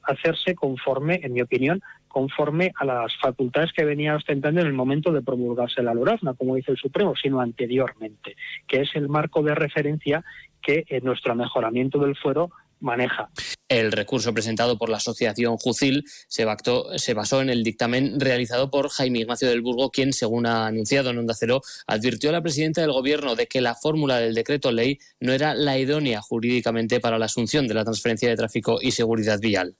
hacerse 0.04 0.54
conforme, 0.54 1.20
en 1.22 1.32
mi 1.32 1.42
opinión, 1.42 1.82
conforme 2.08 2.72
a 2.76 2.84
las 2.84 3.14
facultades 3.20 3.72
que 3.72 3.84
venía 3.84 4.16
ostentando 4.16 4.60
en 4.60 4.66
el 4.66 4.72
momento 4.72 5.12
de 5.12 5.20
promulgarse 5.20 5.82
la 5.82 5.92
LORAFNA, 5.92 6.34
como 6.34 6.54
dice 6.54 6.70
el 6.70 6.78
Supremo, 6.78 7.14
sino 7.14 7.40
anteriormente, 7.40 8.36
que 8.66 8.82
es 8.82 8.90
el 8.94 9.08
marco 9.08 9.42
de 9.42 9.54
referencia 9.54 10.24
que 10.62 10.86
en 10.88 11.04
nuestro 11.04 11.34
mejoramiento 11.34 11.98
del 11.98 12.16
fuero 12.16 12.50
maneja. 12.80 13.28
El 13.68 13.90
recurso 13.90 14.32
presentado 14.32 14.78
por 14.78 14.88
la 14.88 14.98
Asociación 14.98 15.56
Jucil 15.56 16.04
se, 16.28 16.44
basó 16.44 17.42
en 17.42 17.50
el 17.50 17.64
dictamen 17.64 18.20
realizado 18.20 18.70
por 18.70 18.90
Jaime 18.90 19.20
Ignacio 19.20 19.48
del 19.48 19.60
Burgo, 19.60 19.90
quien, 19.90 20.12
según 20.12 20.46
ha 20.46 20.68
anunciado 20.68 21.10
en 21.10 21.18
Onda 21.18 21.34
Cero, 21.34 21.62
advirtió 21.88 22.30
a 22.30 22.34
la 22.34 22.42
presidenta 22.42 22.80
del 22.80 22.92
Gobierno 22.92 23.34
de 23.34 23.48
que 23.48 23.60
la 23.60 23.74
fórmula 23.74 24.20
del 24.20 24.34
decreto 24.34 24.70
ley 24.70 24.98
no 25.18 25.32
era 25.32 25.54
la 25.54 25.78
idónea 25.78 26.22
jurídicamente 26.22 27.00
para 27.00 27.18
la 27.18 27.24
asunción 27.24 27.66
de 27.66 27.74
la 27.74 27.82
transferencia 27.82 28.28
de 28.28 28.36
tráfico 28.36 28.78
y 28.80 28.92
seguridad 28.92 29.40
vial. 29.40 29.74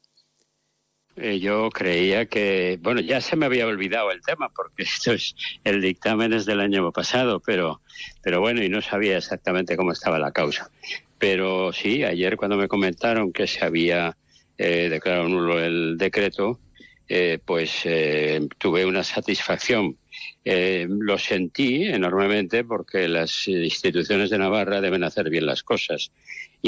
Eh, 1.14 1.38
yo 1.38 1.70
creía 1.70 2.26
que, 2.26 2.78
bueno, 2.82 3.00
ya 3.00 3.22
se 3.22 3.36
me 3.36 3.46
había 3.46 3.66
olvidado 3.66 4.10
el 4.10 4.20
tema 4.20 4.50
porque 4.54 4.82
esto 4.82 5.12
es, 5.12 5.34
el 5.64 5.80
dictamen 5.80 6.32
es 6.32 6.44
del 6.44 6.60
año 6.60 6.90
pasado, 6.92 7.40
pero, 7.40 7.80
pero 8.22 8.40
bueno, 8.40 8.62
y 8.62 8.68
no 8.68 8.82
sabía 8.82 9.16
exactamente 9.16 9.76
cómo 9.76 9.92
estaba 9.92 10.18
la 10.18 10.32
causa. 10.32 10.70
Pero 11.18 11.72
sí, 11.72 12.04
ayer 12.04 12.36
cuando 12.36 12.56
me 12.56 12.68
comentaron 12.68 13.32
que 13.32 13.46
se 13.46 13.64
había 13.64 14.16
eh, 14.58 14.88
declarado 14.88 15.28
nulo 15.28 15.58
el 15.58 15.96
decreto, 15.96 16.60
eh, 17.08 17.38
pues 17.44 17.82
eh, 17.84 18.40
tuve 18.58 18.84
una 18.84 19.04
satisfacción. 19.04 19.96
lo 20.44 21.18
sentí 21.18 21.84
enormemente 21.84 22.64
porque 22.64 23.08
las 23.08 23.48
instituciones 23.48 24.30
de 24.30 24.38
Navarra 24.38 24.80
deben 24.80 25.04
hacer 25.04 25.28
bien 25.30 25.46
las 25.46 25.62
cosas 25.62 26.10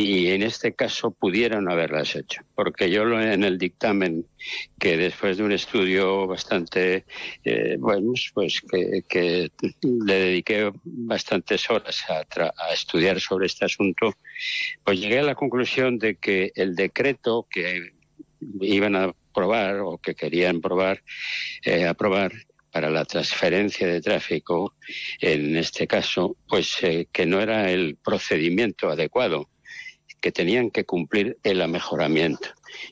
y 0.01 0.29
en 0.29 0.45
este 0.45 0.75
caso 0.75 1.11
pudieron 1.11 1.69
haberlas 1.69 2.15
hecho, 2.15 2.43
porque 2.55 2.89
yo 2.89 3.03
en 3.21 3.43
el 3.43 3.59
dictamen 3.59 4.27
que 4.79 4.97
después 4.97 5.37
de 5.37 5.43
un 5.43 5.51
estudio 5.51 6.25
bastante, 6.29 7.05
eh, 7.45 7.75
bueno, 7.81 8.13
pues 8.33 8.61
que, 8.61 9.51
le 9.83 10.15
dediqué 10.15 10.71
bastantes 10.85 11.69
horas 11.69 12.05
a, 12.09 12.21
a, 12.21 12.73
estudiar 12.73 13.19
sobre 13.19 13.47
este 13.47 13.65
asunto, 13.65 14.15
pues 14.85 15.01
llegué 15.01 15.19
a 15.19 15.25
la 15.25 15.35
conclusión 15.35 15.99
de 15.99 16.15
que 16.15 16.53
el 16.55 16.77
decreto 16.77 17.49
que 17.51 17.91
iban 18.61 18.95
a 18.95 19.13
aprobar 19.31 19.81
o 19.81 19.99
que 19.99 20.15
querían 20.15 20.61
probar, 20.61 21.03
eh, 21.65 21.87
aprobar 21.87 22.31
para 22.71 22.89
la 22.89 23.05
transferencia 23.05 23.89
de 23.89 24.01
tráfico, 24.01 24.77
en 25.21 25.57
este 25.57 25.89
caso, 25.89 26.37
pues 26.47 26.77
eh, 26.85 27.09
que 27.11 27.27
no 27.27 27.41
era 27.41 27.73
el 27.73 27.97
procedimiento 27.97 28.91
adecuado 28.91 29.49
que 30.21 30.33
tenían 30.33 30.71
que 30.71 30.85
cumplir 30.85 31.39
el 31.43 31.63
amejoramiento. 31.63 32.49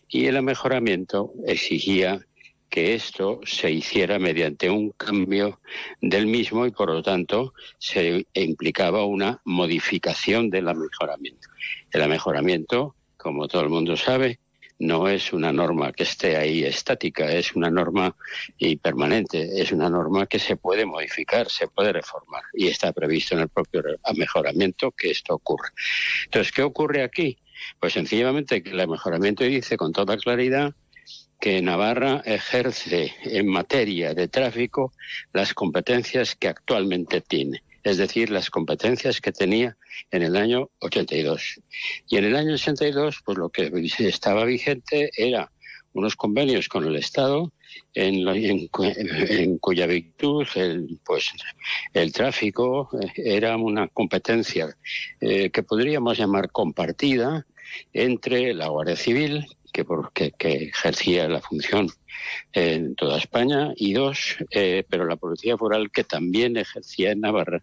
Y 0.08 0.26
el 0.26 0.36
amejoramiento 0.36 1.32
exigía 1.46 2.26
que 2.68 2.94
esto 2.94 3.40
se 3.44 3.70
hiciera 3.70 4.18
mediante 4.18 4.68
un 4.70 4.90
cambio 4.90 5.60
del 6.00 6.26
mismo 6.26 6.66
y 6.66 6.70
por 6.70 6.90
lo 6.90 7.02
tanto 7.02 7.54
se 7.78 8.26
implicaba 8.34 9.04
una 9.04 9.40
modificación 9.44 10.50
del 10.50 10.68
amejoramiento. 10.68 11.48
El 11.90 12.02
amejoramiento, 12.02 12.94
como 13.16 13.48
todo 13.48 13.62
el 13.62 13.70
mundo 13.70 13.96
sabe, 13.96 14.40
no 14.78 15.08
es 15.08 15.32
una 15.32 15.52
norma 15.52 15.92
que 15.92 16.02
esté 16.02 16.36
ahí 16.36 16.64
estática, 16.64 17.30
es 17.30 17.54
una 17.54 17.70
norma 17.70 18.14
y 18.58 18.76
permanente, 18.76 19.60
es 19.60 19.72
una 19.72 19.88
norma 19.88 20.26
que 20.26 20.38
se 20.38 20.56
puede 20.56 20.84
modificar, 20.84 21.48
se 21.50 21.68
puede 21.68 21.92
reformar 21.92 22.42
y 22.52 22.68
está 22.68 22.92
previsto 22.92 23.34
en 23.34 23.40
el 23.42 23.48
propio 23.48 23.82
mejoramiento 24.14 24.90
que 24.92 25.10
esto 25.10 25.34
ocurra. 25.34 25.72
Entonces, 26.24 26.52
¿qué 26.52 26.62
ocurre 26.62 27.02
aquí? 27.02 27.38
Pues 27.80 27.94
sencillamente 27.94 28.62
que 28.62 28.70
el 28.70 28.88
mejoramiento 28.88 29.44
dice 29.44 29.76
con 29.76 29.92
toda 29.92 30.16
claridad 30.18 30.74
que 31.40 31.60
Navarra 31.62 32.22
ejerce 32.24 33.14
en 33.24 33.46
materia 33.46 34.14
de 34.14 34.28
tráfico 34.28 34.92
las 35.32 35.54
competencias 35.54 36.34
que 36.34 36.48
actualmente 36.48 37.20
tiene 37.20 37.62
es 37.86 37.98
decir, 37.98 38.30
las 38.30 38.50
competencias 38.50 39.20
que 39.20 39.30
tenía 39.30 39.76
en 40.10 40.22
el 40.24 40.34
año 40.34 40.70
82. 40.80 41.60
Y 42.08 42.16
en 42.16 42.24
el 42.24 42.34
año 42.34 42.54
82, 42.54 43.20
pues 43.24 43.38
lo 43.38 43.48
que 43.50 43.70
estaba 44.00 44.44
vigente 44.44 45.10
era 45.16 45.52
unos 45.92 46.16
convenios 46.16 46.68
con 46.68 46.84
el 46.84 46.96
Estado 46.96 47.52
en, 47.94 48.68
cuya 49.58 49.86
virtud 49.86 50.46
el, 50.56 50.98
pues, 51.04 51.30
el 51.92 52.12
tráfico 52.12 52.90
eh, 53.00 53.12
era 53.24 53.56
una 53.56 53.86
competencia 53.86 54.76
eh, 55.20 55.50
que 55.50 55.62
podríamos 55.62 56.18
llamar 56.18 56.50
compartida 56.50 57.46
entre 57.92 58.52
la 58.52 58.66
Guardia 58.66 58.96
Civil, 58.96 59.46
que, 60.14 60.32
ejercía 60.38 61.28
la 61.28 61.40
función 61.40 61.88
en 62.52 62.94
toda 62.94 63.18
España, 63.18 63.72
y 63.76 63.92
dos, 63.92 64.36
eh, 64.50 64.84
pero 64.88 65.06
la 65.06 65.16
Policía 65.16 65.56
Foral 65.56 65.90
que 65.90 66.04
también 66.04 66.56
ejercía 66.56 67.12
en 67.12 67.20
Navarra 67.20 67.62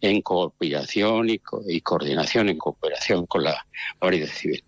en 0.00 0.22
cooperación 0.22 1.30
y, 1.30 1.40
y 1.66 1.80
coordinación, 1.80 2.48
en 2.48 2.58
cooperación 2.58 3.26
con 3.26 3.44
la 3.44 3.66
Guardia 4.00 4.26
Civil. 4.26 4.64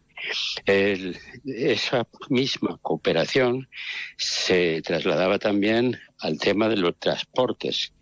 esa 0.67 2.07
misma 2.29 2.79
cooperación 2.83 3.69
se 4.17 4.83
trasladaba 4.83 5.39
también 5.39 5.99
al 6.19 6.39
tema 6.39 6.69
de 6.69 6.77
los 6.77 6.99
transportes, 6.99 7.93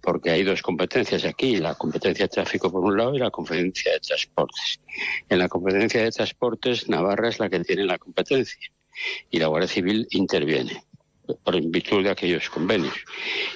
porque 0.00 0.30
hay 0.30 0.42
dos 0.42 0.62
competencias 0.62 1.24
aquí, 1.24 1.56
la 1.56 1.74
competencia 1.74 2.24
de 2.24 2.28
tráfico 2.28 2.70
por 2.70 2.84
un 2.84 2.96
lado 2.96 3.14
y 3.14 3.18
la 3.18 3.30
competencia 3.30 3.92
de 3.92 4.00
transportes. 4.00 4.80
En 5.28 5.38
la 5.38 5.48
competencia 5.48 6.02
de 6.02 6.10
transportes, 6.10 6.88
Navarra 6.88 7.28
es 7.28 7.38
la 7.38 7.48
que 7.48 7.60
tiene 7.60 7.84
la 7.84 7.98
competencia 7.98 8.70
y 9.30 9.38
la 9.38 9.46
Guardia 9.46 9.68
Civil 9.68 10.06
interviene 10.10 10.84
por 11.44 11.60
virtud 11.60 12.04
de 12.04 12.10
aquellos 12.10 12.50
convenios. 12.50 12.94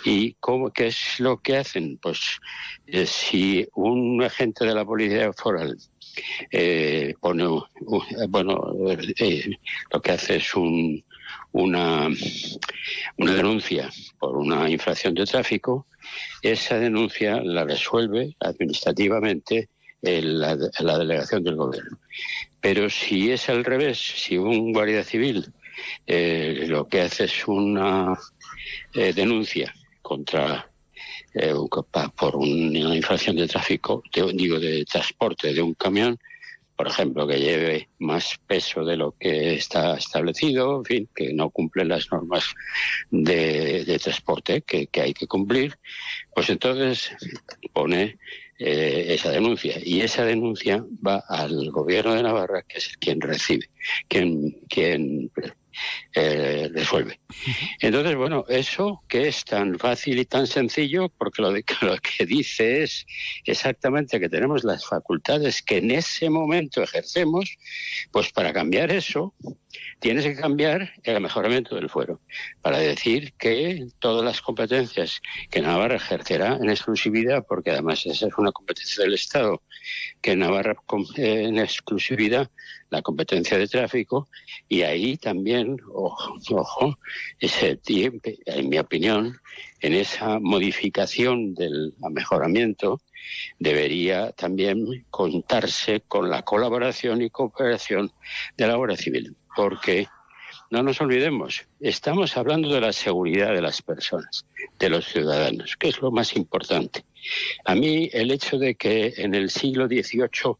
¿Y 0.04 0.35
cómo, 0.35 0.71
qué 0.71 0.88
es 0.88 1.18
lo 1.18 1.38
que 1.38 1.56
hacen? 1.56 1.99
Pues 1.99 2.38
eh, 2.87 3.06
si 3.06 3.66
un 3.75 4.23
agente 4.23 4.64
de 4.64 4.75
la 4.75 4.85
policía 4.85 5.33
foral 5.33 5.76
eh, 6.50 7.14
pone, 7.21 7.44
bueno, 8.28 8.73
eh, 9.18 9.50
lo 9.90 10.00
que 10.00 10.12
hace 10.12 10.37
es 10.37 10.54
un, 10.54 11.04
una, 11.52 12.08
una 13.18 13.34
denuncia 13.34 13.90
por 14.18 14.36
una 14.36 14.68
infracción 14.68 15.14
de 15.14 15.24
tráfico, 15.24 15.86
esa 16.42 16.78
denuncia 16.78 17.40
la 17.42 17.64
resuelve 17.64 18.36
administrativamente 18.40 19.68
la, 20.02 20.56
delegación 20.98 21.44
del 21.44 21.56
gobierno. 21.56 21.98
Pero 22.60 22.90
si 22.90 23.30
es 23.30 23.48
al 23.48 23.64
revés, 23.64 23.98
si 23.98 24.36
un 24.36 24.72
guardia 24.72 25.04
civil 25.04 25.52
eh, 26.06 26.64
lo 26.68 26.86
que 26.86 27.02
hace 27.02 27.24
es 27.24 27.46
una 27.46 28.18
eh, 28.94 29.12
denuncia 29.12 29.74
contra 30.02 30.70
eh, 31.34 31.52
por 32.16 32.36
una 32.36 32.94
infracción 32.94 33.36
de 33.36 33.48
tráfico, 33.48 34.02
digo 34.34 34.60
de 34.60 34.84
transporte 34.84 35.52
de 35.52 35.62
un 35.62 35.74
camión, 35.74 36.18
por 36.76 36.88
ejemplo, 36.88 37.26
que 37.26 37.38
lleve 37.38 37.88
más 37.99 38.38
peso 38.47 38.85
de 38.85 38.97
lo 38.97 39.12
que 39.12 39.54
está 39.54 39.97
establecido, 39.97 40.78
en 40.78 40.85
fin, 40.85 41.09
que 41.14 41.33
no 41.33 41.50
cumple 41.50 41.85
las 41.85 42.11
normas 42.11 42.54
de, 43.11 43.99
transporte 44.02 44.62
que, 44.62 44.88
hay 45.00 45.14
que 45.14 45.26
cumplir, 45.26 45.78
pues 46.35 46.50
entonces 46.50 47.11
pone 47.73 48.19
esa 48.59 49.31
denuncia. 49.31 49.78
Y 49.83 50.00
esa 50.00 50.25
denuncia 50.25 50.85
va 51.07 51.25
al 51.28 51.71
gobierno 51.71 52.14
de 52.14 52.23
Navarra, 52.23 52.62
que 52.62 52.78
es 52.78 52.97
quien 52.99 53.21
recibe, 53.21 53.69
quien, 54.09 54.52
quien 54.69 55.31
eh, 56.14 56.71
resuelve. 56.73 57.18
Entonces, 57.80 58.14
bueno, 58.14 58.44
eso 58.49 59.02
que 59.09 59.26
es 59.26 59.44
tan 59.44 59.78
fácil 59.78 60.18
y 60.18 60.25
tan 60.25 60.47
sencillo, 60.47 61.09
porque 61.09 61.42
lo, 61.42 61.50
de, 61.50 61.64
lo 61.83 61.97
que 61.99 62.25
dice 62.25 62.85
es 62.85 63.04
exactamente 63.44 64.21
que 64.21 64.28
tenemos 64.28 64.62
las 64.62 64.87
facultades 64.87 65.62
que 65.62 65.78
en 65.78 65.90
ese 65.90 66.30
momento 66.30 66.83
ejercemos, 66.83 67.56
pues 68.12 68.30
para 68.33 68.52
cambiar 68.52 68.92
eso, 68.92 69.35
tienes 69.99 70.25
que 70.25 70.37
cambiar 70.37 70.93
el 71.02 71.21
mejoramiento 71.21 71.75
del 71.75 71.88
fuero, 71.88 72.21
para 72.61 72.78
decir 72.78 73.33
que 73.35 73.87
todas 73.99 74.25
las 74.25 74.40
competencias 74.40 75.21
que 75.50 75.61
Navarra 75.61 75.97
ejercerá 75.97 76.57
en 76.57 76.71
exclusividad, 76.71 77.45
porque 77.47 77.71
además 77.71 78.04
esa 78.07 78.26
es 78.26 78.35
una 78.37 78.52
competencia 78.52 79.04
del 79.04 79.14
Estado, 79.14 79.62
que 80.21 80.37
Navarra 80.37 80.76
eh, 81.16 81.45
en 81.45 81.59
exclusividad 81.59 82.50
la 82.90 83.02
competencia 83.02 83.59
de 83.59 83.66
tráfico, 83.66 84.28
y 84.69 84.83
ahí 84.83 85.16
también, 85.16 85.76
ojo, 85.93 86.99
ese 87.38 87.76
tiempo, 87.76 88.31
en 88.47 88.69
mi 88.69 88.78
opinión, 88.78 89.40
en 89.81 89.95
esa 89.95 90.38
modificación 90.38 91.54
del 91.54 91.95
mejoramiento, 92.11 93.00
debería 93.59 94.33
también 94.33 95.07
contarse 95.11 96.02
con 96.02 96.31
la 96.31 96.43
colaboración 96.43 97.23
y 97.23 97.31
cooperación 97.31 98.12
de 98.57 98.66
la 98.66 98.76
Guardia 98.76 98.97
Civil 98.97 99.37
porque 99.56 100.08
no 100.70 100.82
nos 100.82 101.00
olvidemos, 101.00 101.66
estamos 101.80 102.37
hablando 102.37 102.68
de 102.73 102.80
la 102.80 102.92
seguridad 102.92 103.54
de 103.54 103.62
las 103.62 103.82
personas, 103.82 104.44
de 104.78 104.88
los 104.88 105.06
ciudadanos, 105.06 105.76
que 105.76 105.88
es 105.88 106.00
lo 106.00 106.11
más 106.11 106.37
importante. 106.37 107.04
A 107.64 107.75
mí 107.75 108.11
el 108.12 108.30
hecho 108.30 108.58
de 108.58 108.75
que 108.75 109.14
en 109.18 109.34
el 109.34 109.50
siglo 109.50 109.87
XVIII 109.87 110.56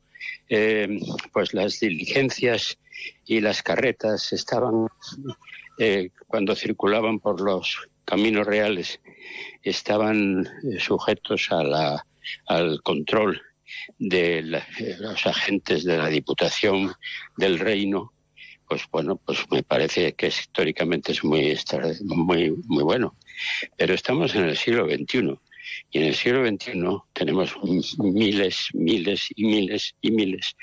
eh, 0.49 1.01
pues 1.33 1.55
las 1.55 1.81
diligencias 1.81 2.79
y 3.27 3.41
las 3.41 3.63
carretas 3.63 4.33
estaban, 4.33 4.89
eh, 5.79 6.11
cuando 6.27 6.55
circulaban 6.55 7.19
por 7.19 7.41
los 7.41 7.89
caminos 8.05 8.47
reales, 8.47 9.01
estaban 9.63 10.47
eh, 10.47 10.79
sujetos 10.79 11.49
al 11.51 12.83
control 12.83 13.41
de 13.99 14.63
los 15.01 15.27
agentes 15.27 15.85
de 15.85 15.99
la 15.99 16.09
Diputación 16.09 16.93
del 17.37 17.59
Reino 17.59 18.14
pues 18.69 18.83
bueno, 18.91 19.17
pues 19.17 19.39
me 19.51 19.63
parece 19.63 20.13
que 20.15 20.29
históricamente 20.29 21.13
es 21.13 21.25
muy, 21.25 21.57
muy, 22.01 22.51
muy 22.67 22.83
bueno. 22.83 23.15
Pero 23.77 23.95
estamos 23.95 24.35
en 24.35 24.45
el 24.45 24.57
siglo 24.57 24.87
XXI 24.87 25.39
y 25.91 25.99
en 25.99 26.05
el 26.05 26.15
siglo 26.15 26.47
XXI 26.47 26.73
tenemos 27.13 27.57
miles, 27.99 28.69
miles 28.75 29.29
y 29.35 29.45
miles 29.45 29.95
y 30.01 30.11
miles 30.11 30.57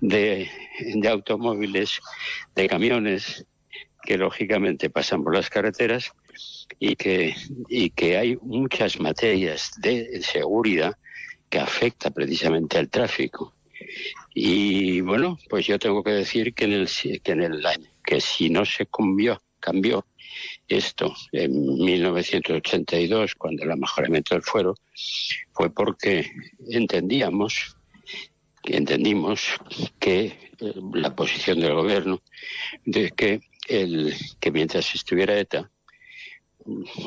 de, 0.00 0.50
de 0.94 1.08
automóviles, 1.08 2.00
de 2.54 2.68
camiones 2.68 3.46
que 4.02 4.18
lógicamente 4.18 4.90
pasan 4.90 5.22
por 5.22 5.34
las 5.34 5.50
carreteras 5.50 6.12
y 6.78 6.96
que, 6.96 7.34
y 7.68 7.90
que 7.90 8.16
hay 8.16 8.36
muchas 8.42 9.00
materias 9.00 9.72
de 9.78 10.22
seguridad 10.22 10.96
que 11.50 11.58
afecta 11.58 12.10
precisamente 12.10 12.78
al 12.78 12.88
tráfico. 12.88 13.54
Y 14.40 15.00
bueno, 15.00 15.36
pues 15.48 15.66
yo 15.66 15.80
tengo 15.80 16.04
que 16.04 16.12
decir 16.12 16.54
que 16.54 16.66
en 16.66 16.72
el 16.72 16.88
que 17.24 17.32
en 17.32 17.42
el 17.42 17.60
que 18.04 18.20
si 18.20 18.48
no 18.48 18.64
se 18.64 18.86
cambió, 18.86 19.42
cambió 19.58 20.06
esto 20.68 21.12
en 21.32 21.74
1982 21.74 23.34
cuando 23.34 23.64
el 23.64 23.76
mejoramiento 23.76 24.36
del 24.36 24.44
fuero 24.44 24.76
fue 25.52 25.74
porque 25.74 26.30
entendíamos 26.70 27.76
entendimos 28.62 29.56
que 29.98 30.26
eh, 30.60 30.74
la 30.94 31.16
posición 31.16 31.58
del 31.58 31.74
gobierno 31.74 32.22
de 32.84 33.10
que 33.10 33.40
el 33.66 34.14
que 34.38 34.52
mientras 34.52 34.94
estuviera 34.94 35.36
ETA 35.36 35.68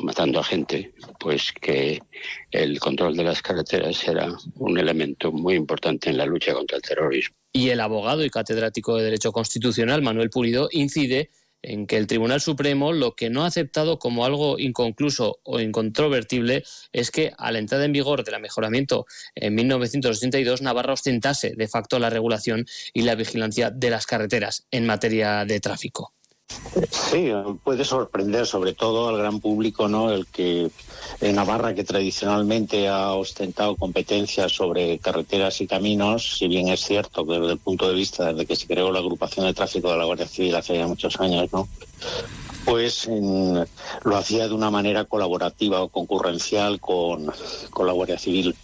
matando 0.02 0.40
a 0.40 0.44
gente, 0.44 0.92
pues 1.18 1.52
que 1.52 2.00
el 2.50 2.78
control 2.80 3.16
de 3.16 3.24
las 3.24 3.42
carreteras 3.42 4.06
era 4.06 4.28
un 4.56 4.78
elemento 4.78 5.32
muy 5.32 5.54
importante 5.54 6.10
en 6.10 6.18
la 6.18 6.26
lucha 6.26 6.52
contra 6.52 6.76
el 6.76 6.82
terrorismo. 6.82 7.36
Y 7.52 7.68
el 7.68 7.80
abogado 7.80 8.24
y 8.24 8.30
catedrático 8.30 8.96
de 8.96 9.04
Derecho 9.04 9.32
Constitucional, 9.32 10.02
Manuel 10.02 10.30
Pulido, 10.30 10.68
incide 10.72 11.30
en 11.62 11.86
que 11.86 11.96
el 11.96 12.06
Tribunal 12.06 12.40
Supremo 12.40 12.92
lo 12.92 13.14
que 13.14 13.30
no 13.30 13.44
ha 13.44 13.46
aceptado 13.46 13.98
como 13.98 14.24
algo 14.24 14.58
inconcluso 14.58 15.38
o 15.44 15.60
incontrovertible 15.60 16.64
es 16.92 17.10
que 17.10 17.32
a 17.38 17.52
la 17.52 17.60
entrada 17.60 17.84
en 17.84 17.92
vigor 17.92 18.24
del 18.24 18.40
mejoramiento 18.40 19.06
en 19.34 19.54
1982 19.54 20.60
Navarra 20.62 20.94
ostentase 20.94 21.54
de 21.56 21.68
facto 21.68 21.98
la 21.98 22.10
regulación 22.10 22.66
y 22.92 23.02
la 23.02 23.14
vigilancia 23.14 23.70
de 23.70 23.90
las 23.90 24.06
carreteras 24.06 24.66
en 24.70 24.86
materia 24.86 25.44
de 25.44 25.60
tráfico. 25.60 26.12
Sí, 26.90 27.30
puede 27.62 27.84
sorprender 27.84 28.46
sobre 28.46 28.72
todo 28.72 29.08
al 29.08 29.18
gran 29.18 29.40
público, 29.40 29.88
¿no? 29.88 30.10
El 30.10 30.26
que 30.26 30.70
en 31.20 31.36
Navarra, 31.36 31.74
que 31.74 31.84
tradicionalmente 31.84 32.88
ha 32.88 33.12
ostentado 33.12 33.76
competencias 33.76 34.52
sobre 34.52 34.98
carreteras 34.98 35.60
y 35.60 35.66
caminos, 35.66 36.38
si 36.38 36.48
bien 36.48 36.68
es 36.68 36.80
cierto 36.80 37.26
que 37.26 37.38
desde 37.38 37.52
el 37.52 37.58
punto 37.58 37.88
de 37.88 37.94
vista 37.94 38.32
desde 38.32 38.46
que 38.46 38.56
se 38.56 38.66
creó 38.66 38.90
la 38.90 39.00
agrupación 39.00 39.44
de 39.46 39.54
tráfico 39.54 39.90
de 39.90 39.98
la 39.98 40.04
Guardia 40.04 40.26
Civil 40.26 40.54
hace 40.54 40.78
ya 40.78 40.86
muchos 40.86 41.20
años, 41.20 41.52
¿no? 41.52 41.68
Pues 42.64 43.08
lo 44.04 44.16
hacía 44.16 44.48
de 44.48 44.54
una 44.54 44.70
manera 44.70 45.04
colaborativa 45.04 45.82
o 45.82 45.88
concurrencial 45.88 46.80
con, 46.80 47.30
con 47.70 47.86
la 47.86 47.92
Guardia 47.92 48.18
Civil. 48.18 48.56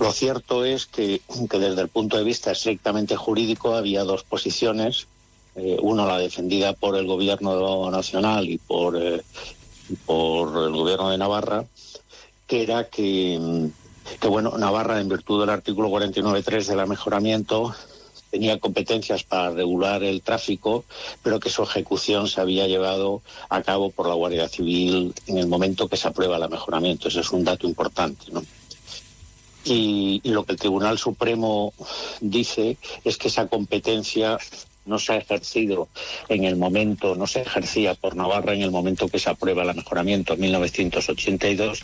Lo 0.00 0.12
cierto 0.12 0.64
es 0.64 0.86
que, 0.86 1.20
que 1.48 1.58
desde 1.58 1.82
el 1.82 1.88
punto 1.88 2.16
de 2.16 2.24
vista 2.24 2.50
estrictamente 2.50 3.14
jurídico 3.14 3.74
había 3.74 4.04
dos 4.04 4.24
posiciones 4.24 5.06
eh, 5.56 5.76
uno 5.80 6.06
la 6.06 6.18
defendida 6.18 6.72
por 6.72 6.96
el 6.96 7.06
gobierno 7.06 7.90
nacional 7.90 8.48
y 8.48 8.58
por, 8.58 8.96
eh, 9.00 9.22
por 10.04 10.48
el 10.64 10.72
gobierno 10.72 11.10
de 11.10 11.18
Navarra, 11.18 11.64
que 12.46 12.62
era 12.62 12.88
que, 12.88 13.38
mm, 13.40 14.18
que, 14.20 14.28
bueno, 14.28 14.56
Navarra, 14.58 15.00
en 15.00 15.08
virtud 15.08 15.40
del 15.40 15.50
artículo 15.50 15.88
49.3 15.88 16.66
del 16.66 16.86
mejoramiento, 16.86 17.74
tenía 18.30 18.58
competencias 18.58 19.24
para 19.24 19.50
regular 19.50 20.02
el 20.02 20.20
tráfico, 20.22 20.84
pero 21.22 21.40
que 21.40 21.50
su 21.50 21.62
ejecución 21.62 22.28
se 22.28 22.40
había 22.40 22.66
llevado 22.66 23.22
a 23.48 23.62
cabo 23.62 23.90
por 23.90 24.08
la 24.08 24.14
Guardia 24.14 24.48
Civil 24.48 25.14
en 25.26 25.38
el 25.38 25.46
momento 25.46 25.88
que 25.88 25.96
se 25.96 26.08
aprueba 26.08 26.36
el 26.36 26.48
mejoramiento. 26.50 27.08
Ese 27.08 27.20
es 27.20 27.30
un 27.32 27.44
dato 27.44 27.66
importante, 27.66 28.30
¿no? 28.30 28.42
y, 29.66 30.20
lo 30.24 30.44
que 30.44 30.52
el 30.52 30.58
Tribunal 30.58 30.98
Supremo 30.98 31.72
dice 32.20 32.76
es 33.04 33.16
que 33.16 33.28
esa 33.28 33.48
competencia 33.48 34.38
no 34.86 34.98
se 34.98 35.12
ha 35.12 35.16
ejercido 35.16 35.88
en 36.28 36.44
el 36.44 36.56
momento, 36.56 37.14
no 37.16 37.26
se 37.26 37.42
ejercía 37.42 37.94
por 37.94 38.16
Navarra 38.16 38.54
en 38.54 38.62
el 38.62 38.70
momento 38.70 39.08
que 39.08 39.18
se 39.18 39.30
aprueba 39.30 39.62
el 39.62 39.74
mejoramiento 39.74 40.34
en 40.34 40.40
1982 40.40 41.82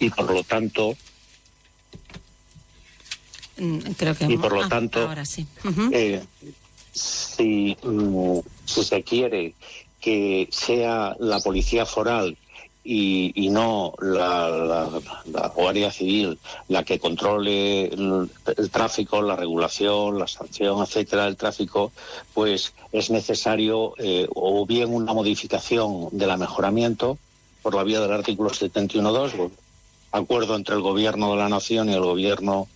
y 0.00 0.10
por 0.10 0.32
lo 0.32 0.42
tanto 0.44 0.96
mm, 3.58 3.78
creo 3.96 4.14
que 4.14 4.24
y 4.24 4.36
por 4.38 4.52
lo 4.52 4.62
ah, 4.64 4.68
tanto 4.68 5.00
ahora 5.00 5.24
sí. 5.24 5.46
Eh, 5.92 6.22
si, 6.92 7.76
mm, 7.82 8.38
si 8.64 8.84
se 8.84 9.02
quiere 9.02 9.54
que 10.00 10.48
sea 10.50 11.16
la 11.18 11.40
policía 11.40 11.84
foral 11.84 12.36
y, 12.86 13.48
no 13.50 13.94
la, 14.00 14.88
Guardia 15.54 15.90
Civil 15.90 16.38
la 16.68 16.84
que 16.84 16.98
controle 16.98 17.86
el, 17.86 18.30
tráfico, 18.70 19.22
la 19.22 19.34
regulación, 19.34 20.18
la 20.18 20.28
sanción, 20.28 20.82
etcétera, 20.82 21.24
del 21.24 21.36
tráfico, 21.36 21.92
pues 22.32 22.72
es 22.92 23.10
necesario 23.10 23.94
eh, 23.98 24.28
o 24.34 24.64
bien 24.66 24.94
una 24.94 25.12
modificación 25.12 26.08
del 26.12 26.36
mejoramiento 26.38 27.18
por 27.62 27.74
la 27.74 27.82
vía 27.82 28.00
del 28.00 28.12
artículo 28.12 28.50
71.2, 28.50 29.50
acuerdo 30.12 30.54
entre 30.54 30.76
el 30.76 30.82
Gobierno 30.82 31.32
de 31.32 31.38
la 31.38 31.48
Nación 31.48 31.90
y 31.90 31.94
el 31.94 32.04
Gobierno 32.04 32.68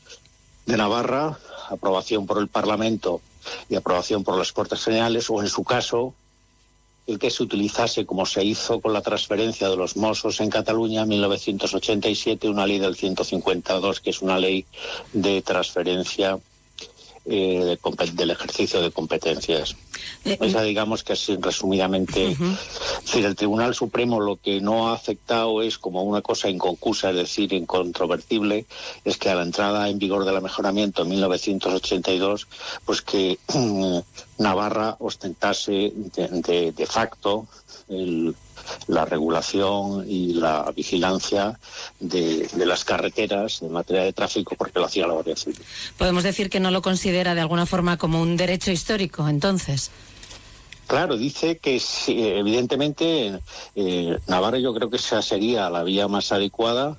de 0.67 0.77
Navarra, 0.77 1.39
aprobación 1.69 2.27
por 2.27 2.39
el 2.39 2.49
Parlamento 2.49 3.21
y 3.69 3.77
aprobación 3.77 4.25
por 4.25 4.37
las 4.37 4.53
Cortes 4.53 4.83
Generales, 4.83 5.31
o 5.31 5.41
en 5.41 5.49
su 5.49 5.63
caso, 5.63 6.15
el 7.11 7.19
que 7.19 7.31
se 7.31 7.43
utilizase, 7.43 8.07
como 8.07 8.25
se 8.25 8.45
hizo 8.45 8.81
con 8.81 8.93
la 8.93 9.03
transferencia 9.03 9.69
de 9.69 9.77
los 9.77 9.97
Mossos 9.97 10.41
en 10.41 10.49
Cataluña 10.49 11.03
en 11.03 11.09
1987, 11.09 12.49
una 12.49 12.67
ley 12.67 12.79
del 12.79 12.97
152, 12.97 14.01
que 14.01 14.11
es 14.11 14.23
una 14.23 14.39
ley 14.39 14.65
de 15.13 15.43
transferencia 15.43 16.39
eh, 17.27 17.77
del 18.15 18.31
ejercicio 18.31 18.81
de 18.81 18.91
competencias. 18.91 19.77
Eh, 20.25 20.39
Esa 20.41 20.63
digamos 20.63 21.03
que 21.03 21.13
es 21.15 21.27
resumidamente. 21.41 22.37
El 23.15 23.37
Tribunal 23.37 23.75
Supremo 23.75 24.21
lo 24.21 24.37
que 24.37 24.61
no 24.61 24.89
ha 24.89 24.95
aceptado 24.95 25.63
es 25.63 25.79
como 25.79 26.03
una 26.03 26.23
cosa 26.23 26.49
inconcusa, 26.49 27.11
es 27.11 27.17
decir, 27.17 27.53
incontrovertible, 27.53 28.67
es 29.05 29.17
que 29.17 29.31
a 29.31 29.35
la 29.35 29.43
entrada 29.43 29.89
en 29.89 29.99
vigor 29.99 30.25
del 30.25 30.41
mejoramiento 30.41 31.03
en 31.03 31.09
1982, 31.09 32.47
pues 32.85 33.03
que 33.03 33.39
Navarra 34.39 34.97
ostentase 34.99 35.93
de, 35.95 36.73
de 36.73 36.87
facto 36.87 37.47
la 38.87 39.05
regulación 39.05 40.05
y 40.09 40.35
la 40.35 40.73
vigilancia 40.75 41.59
de, 41.99 42.49
las 42.57 42.85
carreteras 42.85 43.63
en 43.63 43.73
materia 43.73 44.05
de 44.05 44.13
tráfico 44.13 44.55
porque 44.57 44.79
lo 44.79 44.87
hacía 44.87 45.07
la 45.07 45.15
Guardia 45.15 45.37
Civil. 45.37 45.59
Podemos 45.99 46.23
decir 46.23 46.51
que 46.51 46.61
no 46.61 46.71
lo 46.71 46.83
considera 46.83 47.35
de 47.35 47.41
alguna 47.41 47.67
forma 47.67 47.97
como 47.97 48.21
un 48.23 48.37
derecho 48.37 48.71
histórico, 48.71 49.29
entonces. 49.29 49.91
Claro, 50.91 51.17
dice 51.17 51.59
que 51.59 51.81
evidentemente 52.09 53.39
eh, 53.77 54.19
Navarra 54.27 54.59
yo 54.59 54.75
creo 54.75 54.91
que 54.91 54.97
esa 54.97 55.23
sería 55.23 55.71
la 55.71 55.85
vía 55.85 56.09
más 56.09 56.33
adecuada, 56.33 56.99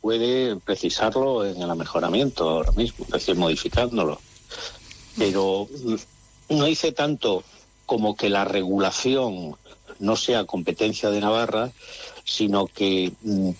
puede 0.00 0.54
precisarlo 0.54 1.44
en 1.44 1.60
el 1.60 1.74
mejoramiento 1.74 2.48
ahora 2.48 2.70
mismo, 2.70 3.04
es 3.04 3.10
decir, 3.10 3.34
modificándolo. 3.34 4.20
Pero 5.18 5.66
no 6.50 6.64
dice 6.66 6.92
tanto 6.92 7.42
como 7.84 8.14
que 8.14 8.30
la 8.30 8.44
regulación 8.44 9.56
no 9.98 10.14
sea 10.14 10.44
competencia 10.44 11.10
de 11.10 11.20
Navarra, 11.20 11.72
sino 12.24 12.68
que 12.68 13.10
mm, 13.22 13.50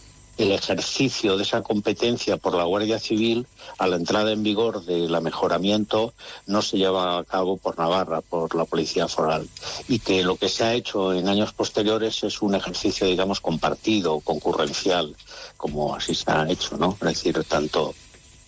el 0.43 0.53
ejercicio 0.53 1.37
de 1.37 1.45
esa 1.45 1.63
competencia 1.63 2.37
por 2.37 2.55
la 2.55 2.65
Guardia 2.65 2.99
Civil 2.99 3.47
a 3.79 3.87
la 3.87 3.97
entrada 3.97 4.33
en 4.33 4.43
vigor 4.43 4.85
del 4.85 5.21
mejoramiento 5.21 6.13
no 6.47 6.63
se 6.63 6.79
lleva 6.79 7.19
a 7.19 7.25
cabo 7.25 7.57
por 7.57 7.79
Navarra, 7.79 8.21
por 8.21 8.55
la 8.55 8.65
Policía 8.65 9.09
Foral, 9.09 9.49
y 9.89 9.99
que 9.99 10.23
lo 10.23 10.37
que 10.37 10.49
se 10.49 10.65
ha 10.65 10.75
hecho 10.75 11.13
en 11.13 11.29
años 11.29 11.53
posteriores 11.53 12.23
es 12.25 12.43
un 12.43 12.55
ejercicio, 12.55 13.07
digamos, 13.07 13.41
compartido, 13.41 14.21
concurrencial, 14.21 15.15
como 15.57 15.95
así 15.95 16.15
se 16.15 16.31
ha 16.31 16.49
hecho, 16.51 16.77
¿no? 16.77 16.97
Es 17.01 17.09
decir, 17.09 17.43
tanto 17.45 17.95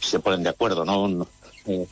se 0.01 0.19
ponen 0.21 0.43
de 0.43 0.51
acuerdo, 0.51 0.85
¿no? 0.85 1.27
Eh, 1.67 1.87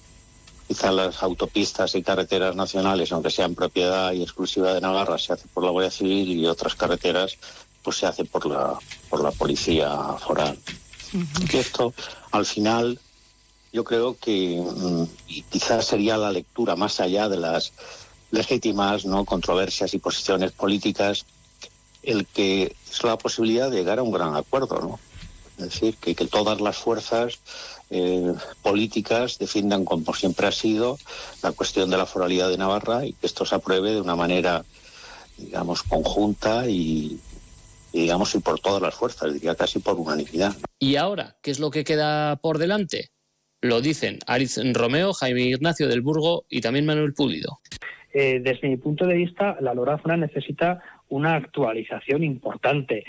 Quizá 0.73 0.91
las 0.91 1.23
autopistas 1.23 1.95
y 1.97 2.03
carreteras 2.03 2.57
nacionales, 2.57 3.13
aunque 3.13 3.31
sean 3.31 3.55
propiedad 3.55 4.13
y 4.13 4.23
exclusiva 4.23 4.73
de 4.73 4.81
Navarra, 4.81 5.19
se 5.19 5.35
hace 5.35 5.47
por 5.53 5.65
la 5.65 5.71
Guardia 5.71 5.91
Civil 5.91 6.31
y 6.31 6.47
otras 6.47 6.75
carreteras 6.75 7.37
pues 7.83 7.97
se 7.99 8.07
hace 8.07 8.25
por 8.25 8.47
la, 8.47 8.79
por 9.09 9.23
la 9.23 9.31
policía 9.31 9.91
foral. 10.25 10.59
Y 11.53 11.57
esto, 11.57 11.93
al 12.31 12.47
final, 12.47 12.99
yo 13.73 13.85
creo 13.85 14.17
que 14.19 14.61
mm, 14.61 15.05
quizás 15.51 15.87
sería 15.87 16.17
la 16.17 16.33
lectura 16.33 16.77
más 16.77 17.01
allá 17.01 17.29
de 17.29 17.37
las 17.37 17.73
legítimas 18.31 19.05
no 19.05 19.25
controversias 19.25 19.93
y 19.95 19.99
posiciones 19.99 20.53
políticas, 20.53 21.27
el 22.03 22.27
que 22.27 22.75
es 22.91 23.05
la 23.05 23.19
posibilidad 23.19 23.71
de 23.71 23.77
llegar 23.77 23.99
a 23.99 24.03
un 24.03 24.13
gran 24.13 24.35
acuerdo, 24.35 24.81
¿no? 24.81 25.01
Es 25.59 25.75
decir, 25.75 25.97
que, 25.97 26.15
que 26.15 26.27
todas 26.27 26.61
las 26.61 26.79
fuerzas 26.79 27.39
eh, 27.91 28.33
políticas 28.63 29.39
defiendan, 29.39 29.85
como 29.85 30.15
siempre 30.15 30.47
ha 30.47 30.53
sido, 30.53 30.99
la 31.43 31.53
cuestión 31.53 31.91
de 31.91 31.99
la 31.99 32.07
foralidad 32.07 32.49
de 32.49 32.57
Navarra 32.57 33.05
y 33.05 33.13
que 33.13 33.27
esto 33.27 33.45
se 33.45 33.55
apruebe 33.55 33.93
de 33.93 34.01
una 34.01 34.17
manera, 34.17 34.65
digamos, 35.37 35.83
conjunta 35.83 36.69
y, 36.71 37.21
digamos, 37.93 38.35
y 38.35 38.41
por 38.41 38.61
todas 38.61 38.83
las 38.83 38.95
fuerzas, 38.95 39.33
diría 39.33 39.55
casi 39.55 39.79
por 39.79 39.97
unanimidad. 39.97 40.55
¿Y 40.79 40.97
ahora 40.97 41.37
qué 41.43 41.51
es 41.51 41.61
lo 41.61 41.71
que 41.71 41.85
queda 41.85 42.37
por 42.37 42.59
delante? 42.59 43.11
Lo 43.61 43.81
dicen 43.81 44.19
Ariz 44.27 44.59
Romeo, 44.73 45.13
Jaime 45.13 45.43
Ignacio 45.43 45.89
del 45.89 46.01
Burgo 46.01 46.45
y 46.49 46.61
también 46.61 46.87
Manuel 46.87 47.15
Pulido. 47.15 47.61
Eh, 48.13 48.41
desde 48.43 48.69
mi 48.69 48.77
punto 48.77 49.07
de 49.07 49.15
vista, 49.15 49.57
la 49.61 49.73
Lorazona 49.73 50.17
necesita 50.17 50.83
una 51.09 51.37
actualización 51.37 52.25
importante 52.25 53.05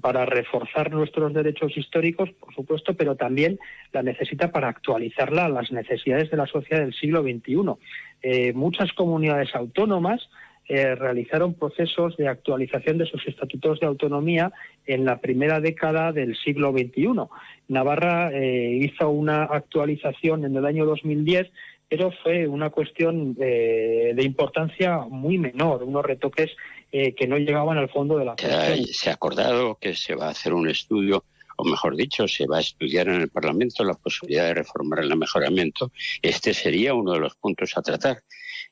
para 0.00 0.26
reforzar 0.26 0.90
nuestros 0.90 1.32
derechos 1.32 1.76
históricos, 1.76 2.30
por 2.32 2.54
supuesto, 2.54 2.94
pero 2.94 3.16
también 3.16 3.58
la 3.92 4.02
necesita 4.02 4.52
para 4.52 4.68
actualizarla 4.68 5.46
a 5.46 5.48
las 5.48 5.72
necesidades 5.72 6.30
de 6.30 6.36
la 6.36 6.46
sociedad 6.46 6.82
del 6.82 6.94
siglo 6.94 7.22
XXI. 7.22 7.74
Eh, 8.22 8.52
muchas 8.52 8.92
comunidades 8.92 9.54
autónomas 9.54 10.28
eh, 10.68 10.94
realizaron 10.94 11.54
procesos 11.54 12.16
de 12.16 12.28
actualización 12.28 12.98
de 12.98 13.06
sus 13.06 13.26
estatutos 13.26 13.80
de 13.80 13.86
autonomía 13.86 14.52
en 14.86 15.04
la 15.04 15.20
primera 15.20 15.60
década 15.60 16.12
del 16.12 16.36
siglo 16.36 16.72
XXI. 16.72 17.28
Navarra 17.68 18.30
eh, 18.32 18.78
hizo 18.80 19.10
una 19.10 19.44
actualización 19.44 20.44
en 20.44 20.56
el 20.56 20.66
año 20.66 20.86
2010 20.86 21.50
pero 21.88 22.10
fue 22.22 22.48
una 22.48 22.70
cuestión 22.70 23.34
de 23.34 24.22
importancia 24.22 25.00
muy 25.10 25.36
menor, 25.36 25.82
unos 25.82 26.02
retoques 26.02 26.50
eh, 26.94 27.14
que 27.14 27.26
no 27.26 27.38
llegaban 27.38 27.78
al 27.78 27.88
fondo 27.88 28.18
de 28.18 28.26
la 28.26 28.36
cuestión. 28.36 28.84
Se 28.84 29.08
ha 29.08 29.14
acordado 29.14 29.78
que 29.80 29.94
se 29.94 30.14
va 30.14 30.26
a 30.26 30.30
hacer 30.32 30.52
un 30.52 30.68
estudio 30.68 31.24
o 31.56 31.64
mejor 31.64 31.96
dicho, 31.96 32.28
se 32.28 32.46
va 32.46 32.58
a 32.58 32.60
estudiar 32.60 33.08
en 33.08 33.22
el 33.22 33.30
Parlamento 33.30 33.82
la 33.82 33.94
posibilidad 33.94 34.44
de 34.44 34.54
reformar 34.54 34.98
el 34.98 35.16
mejoramiento, 35.16 35.90
este 36.20 36.52
sería 36.52 36.92
uno 36.92 37.12
de 37.12 37.20
los 37.20 37.34
puntos 37.36 37.72
a 37.76 37.82
tratar. 37.82 38.22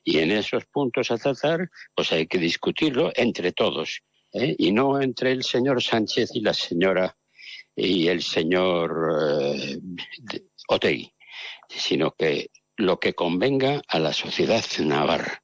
Y 0.03 0.19
en 0.19 0.31
esos 0.31 0.65
puntos 0.65 1.11
a 1.11 1.17
tratar, 1.17 1.69
pues 1.95 2.11
hay 2.11 2.27
que 2.27 2.37
discutirlo 2.37 3.11
entre 3.15 3.51
todos, 3.51 4.01
¿eh? 4.33 4.55
y 4.57 4.71
no 4.71 5.01
entre 5.01 5.31
el 5.31 5.43
señor 5.43 5.81
Sánchez 5.81 6.31
y 6.33 6.41
la 6.41 6.53
señora 6.53 7.15
y 7.75 8.07
el 8.07 8.21
señor 8.21 8.91
eh, 9.53 9.79
Otegui, 10.67 11.13
sino 11.69 12.11
que 12.11 12.49
lo 12.77 12.99
que 12.99 13.13
convenga 13.13 13.81
a 13.87 13.99
la 13.99 14.13
sociedad 14.13 14.63
navarra. 14.79 15.43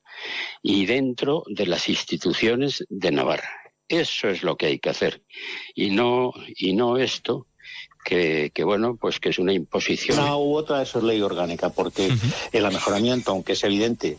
y 0.63 0.87
dentro 0.87 1.43
de 1.47 1.67
las 1.67 1.87
instituciones 1.89 2.83
de 2.89 3.11
Navarra. 3.11 3.49
Eso 3.87 4.27
es 4.29 4.41
lo 4.41 4.57
que 4.57 4.65
hay 4.65 4.79
que 4.79 4.89
hacer 4.89 5.23
y 5.75 5.91
no 5.91 6.33
y 6.57 6.73
no 6.73 6.97
esto 6.97 7.47
que, 8.03 8.51
bueno 8.63 8.97
pues 8.97 9.19
que 9.19 9.29
es 9.29 9.37
una 9.37 9.53
imposición. 9.53 10.17
Una 10.17 10.35
u 10.37 10.55
otra 10.55 10.81
eso 10.81 10.97
es 10.97 11.05
ley 11.05 11.21
orgánica 11.21 11.69
porque 11.69 12.09
el 12.51 12.65
amejoramiento, 12.65 13.31
aunque 13.31 13.53
es 13.53 13.63
evidente 13.63 14.17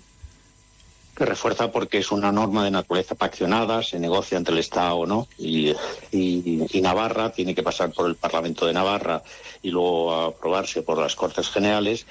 que 1.19 1.27
refuerza 1.27 1.73
porque 1.73 1.99
es 1.99 2.13
una 2.13 2.31
norma 2.31 2.65
de 2.65 2.71
naturaleza 2.71 3.17
paccionada, 3.17 3.83
se 3.83 3.99
negocia 3.99 4.39
entre 4.39 4.55
el 4.55 4.61
Estado 4.61 5.05
no, 5.05 5.27
y, 5.37 5.75
Navarra 6.81 7.33
tiene 7.33 7.57
que 7.57 7.65
pasar 7.65 7.91
por 7.93 8.09
el 8.09 8.15
Parlamento 8.15 8.65
de 8.65 8.73
Navarra 8.73 9.23
y 9.61 9.71
luego 9.71 10.15
aprobarse 10.15 10.83
por 10.83 10.97
las 10.99 11.17
Cortes 11.17 11.49
Generales, 11.49 12.07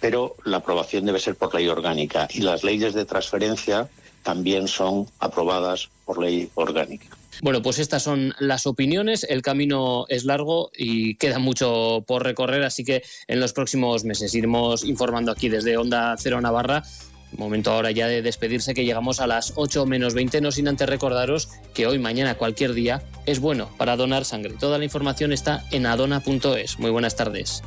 pero 0.00 0.36
la 0.44 0.58
aprobación 0.58 1.06
debe 1.06 1.18
ser 1.18 1.34
por 1.34 1.54
ley 1.54 1.66
orgánica 1.66 2.28
y 2.30 2.40
las 2.40 2.62
leyes 2.62 2.92
de 2.92 3.06
transferencia 3.06 3.88
también 4.22 4.68
son 4.68 5.08
aprobadas 5.18 5.88
por 6.04 6.22
ley 6.22 6.50
orgánica. 6.54 7.16
Bueno, 7.40 7.62
pues 7.62 7.78
estas 7.78 8.02
son 8.02 8.34
las 8.38 8.66
opiniones. 8.66 9.24
El 9.28 9.40
camino 9.40 10.04
es 10.08 10.24
largo 10.24 10.70
y 10.76 11.16
queda 11.16 11.38
mucho 11.38 12.04
por 12.06 12.22
recorrer, 12.22 12.62
así 12.62 12.84
que 12.84 13.02
en 13.26 13.40
los 13.40 13.54
próximos 13.54 14.04
meses 14.04 14.34
iremos 14.34 14.84
informando 14.84 15.32
aquí 15.32 15.48
desde 15.48 15.78
Onda 15.78 16.14
Cero 16.18 16.40
Navarra 16.40 16.82
Momento 17.36 17.70
ahora 17.70 17.90
ya 17.90 18.06
de 18.06 18.22
despedirse 18.22 18.74
que 18.74 18.84
llegamos 18.84 19.20
a 19.20 19.26
las 19.26 19.52
8 19.56 19.86
menos 19.86 20.14
20, 20.14 20.40
no 20.40 20.52
sin 20.52 20.68
antes 20.68 20.88
recordaros 20.88 21.48
que 21.74 21.86
hoy, 21.86 21.98
mañana, 21.98 22.36
cualquier 22.36 22.74
día 22.74 23.02
es 23.26 23.40
bueno 23.40 23.70
para 23.78 23.96
donar 23.96 24.24
sangre. 24.24 24.54
Toda 24.58 24.78
la 24.78 24.84
información 24.84 25.32
está 25.32 25.64
en 25.70 25.86
adona.es. 25.86 26.78
Muy 26.78 26.90
buenas 26.90 27.16
tardes. 27.16 27.62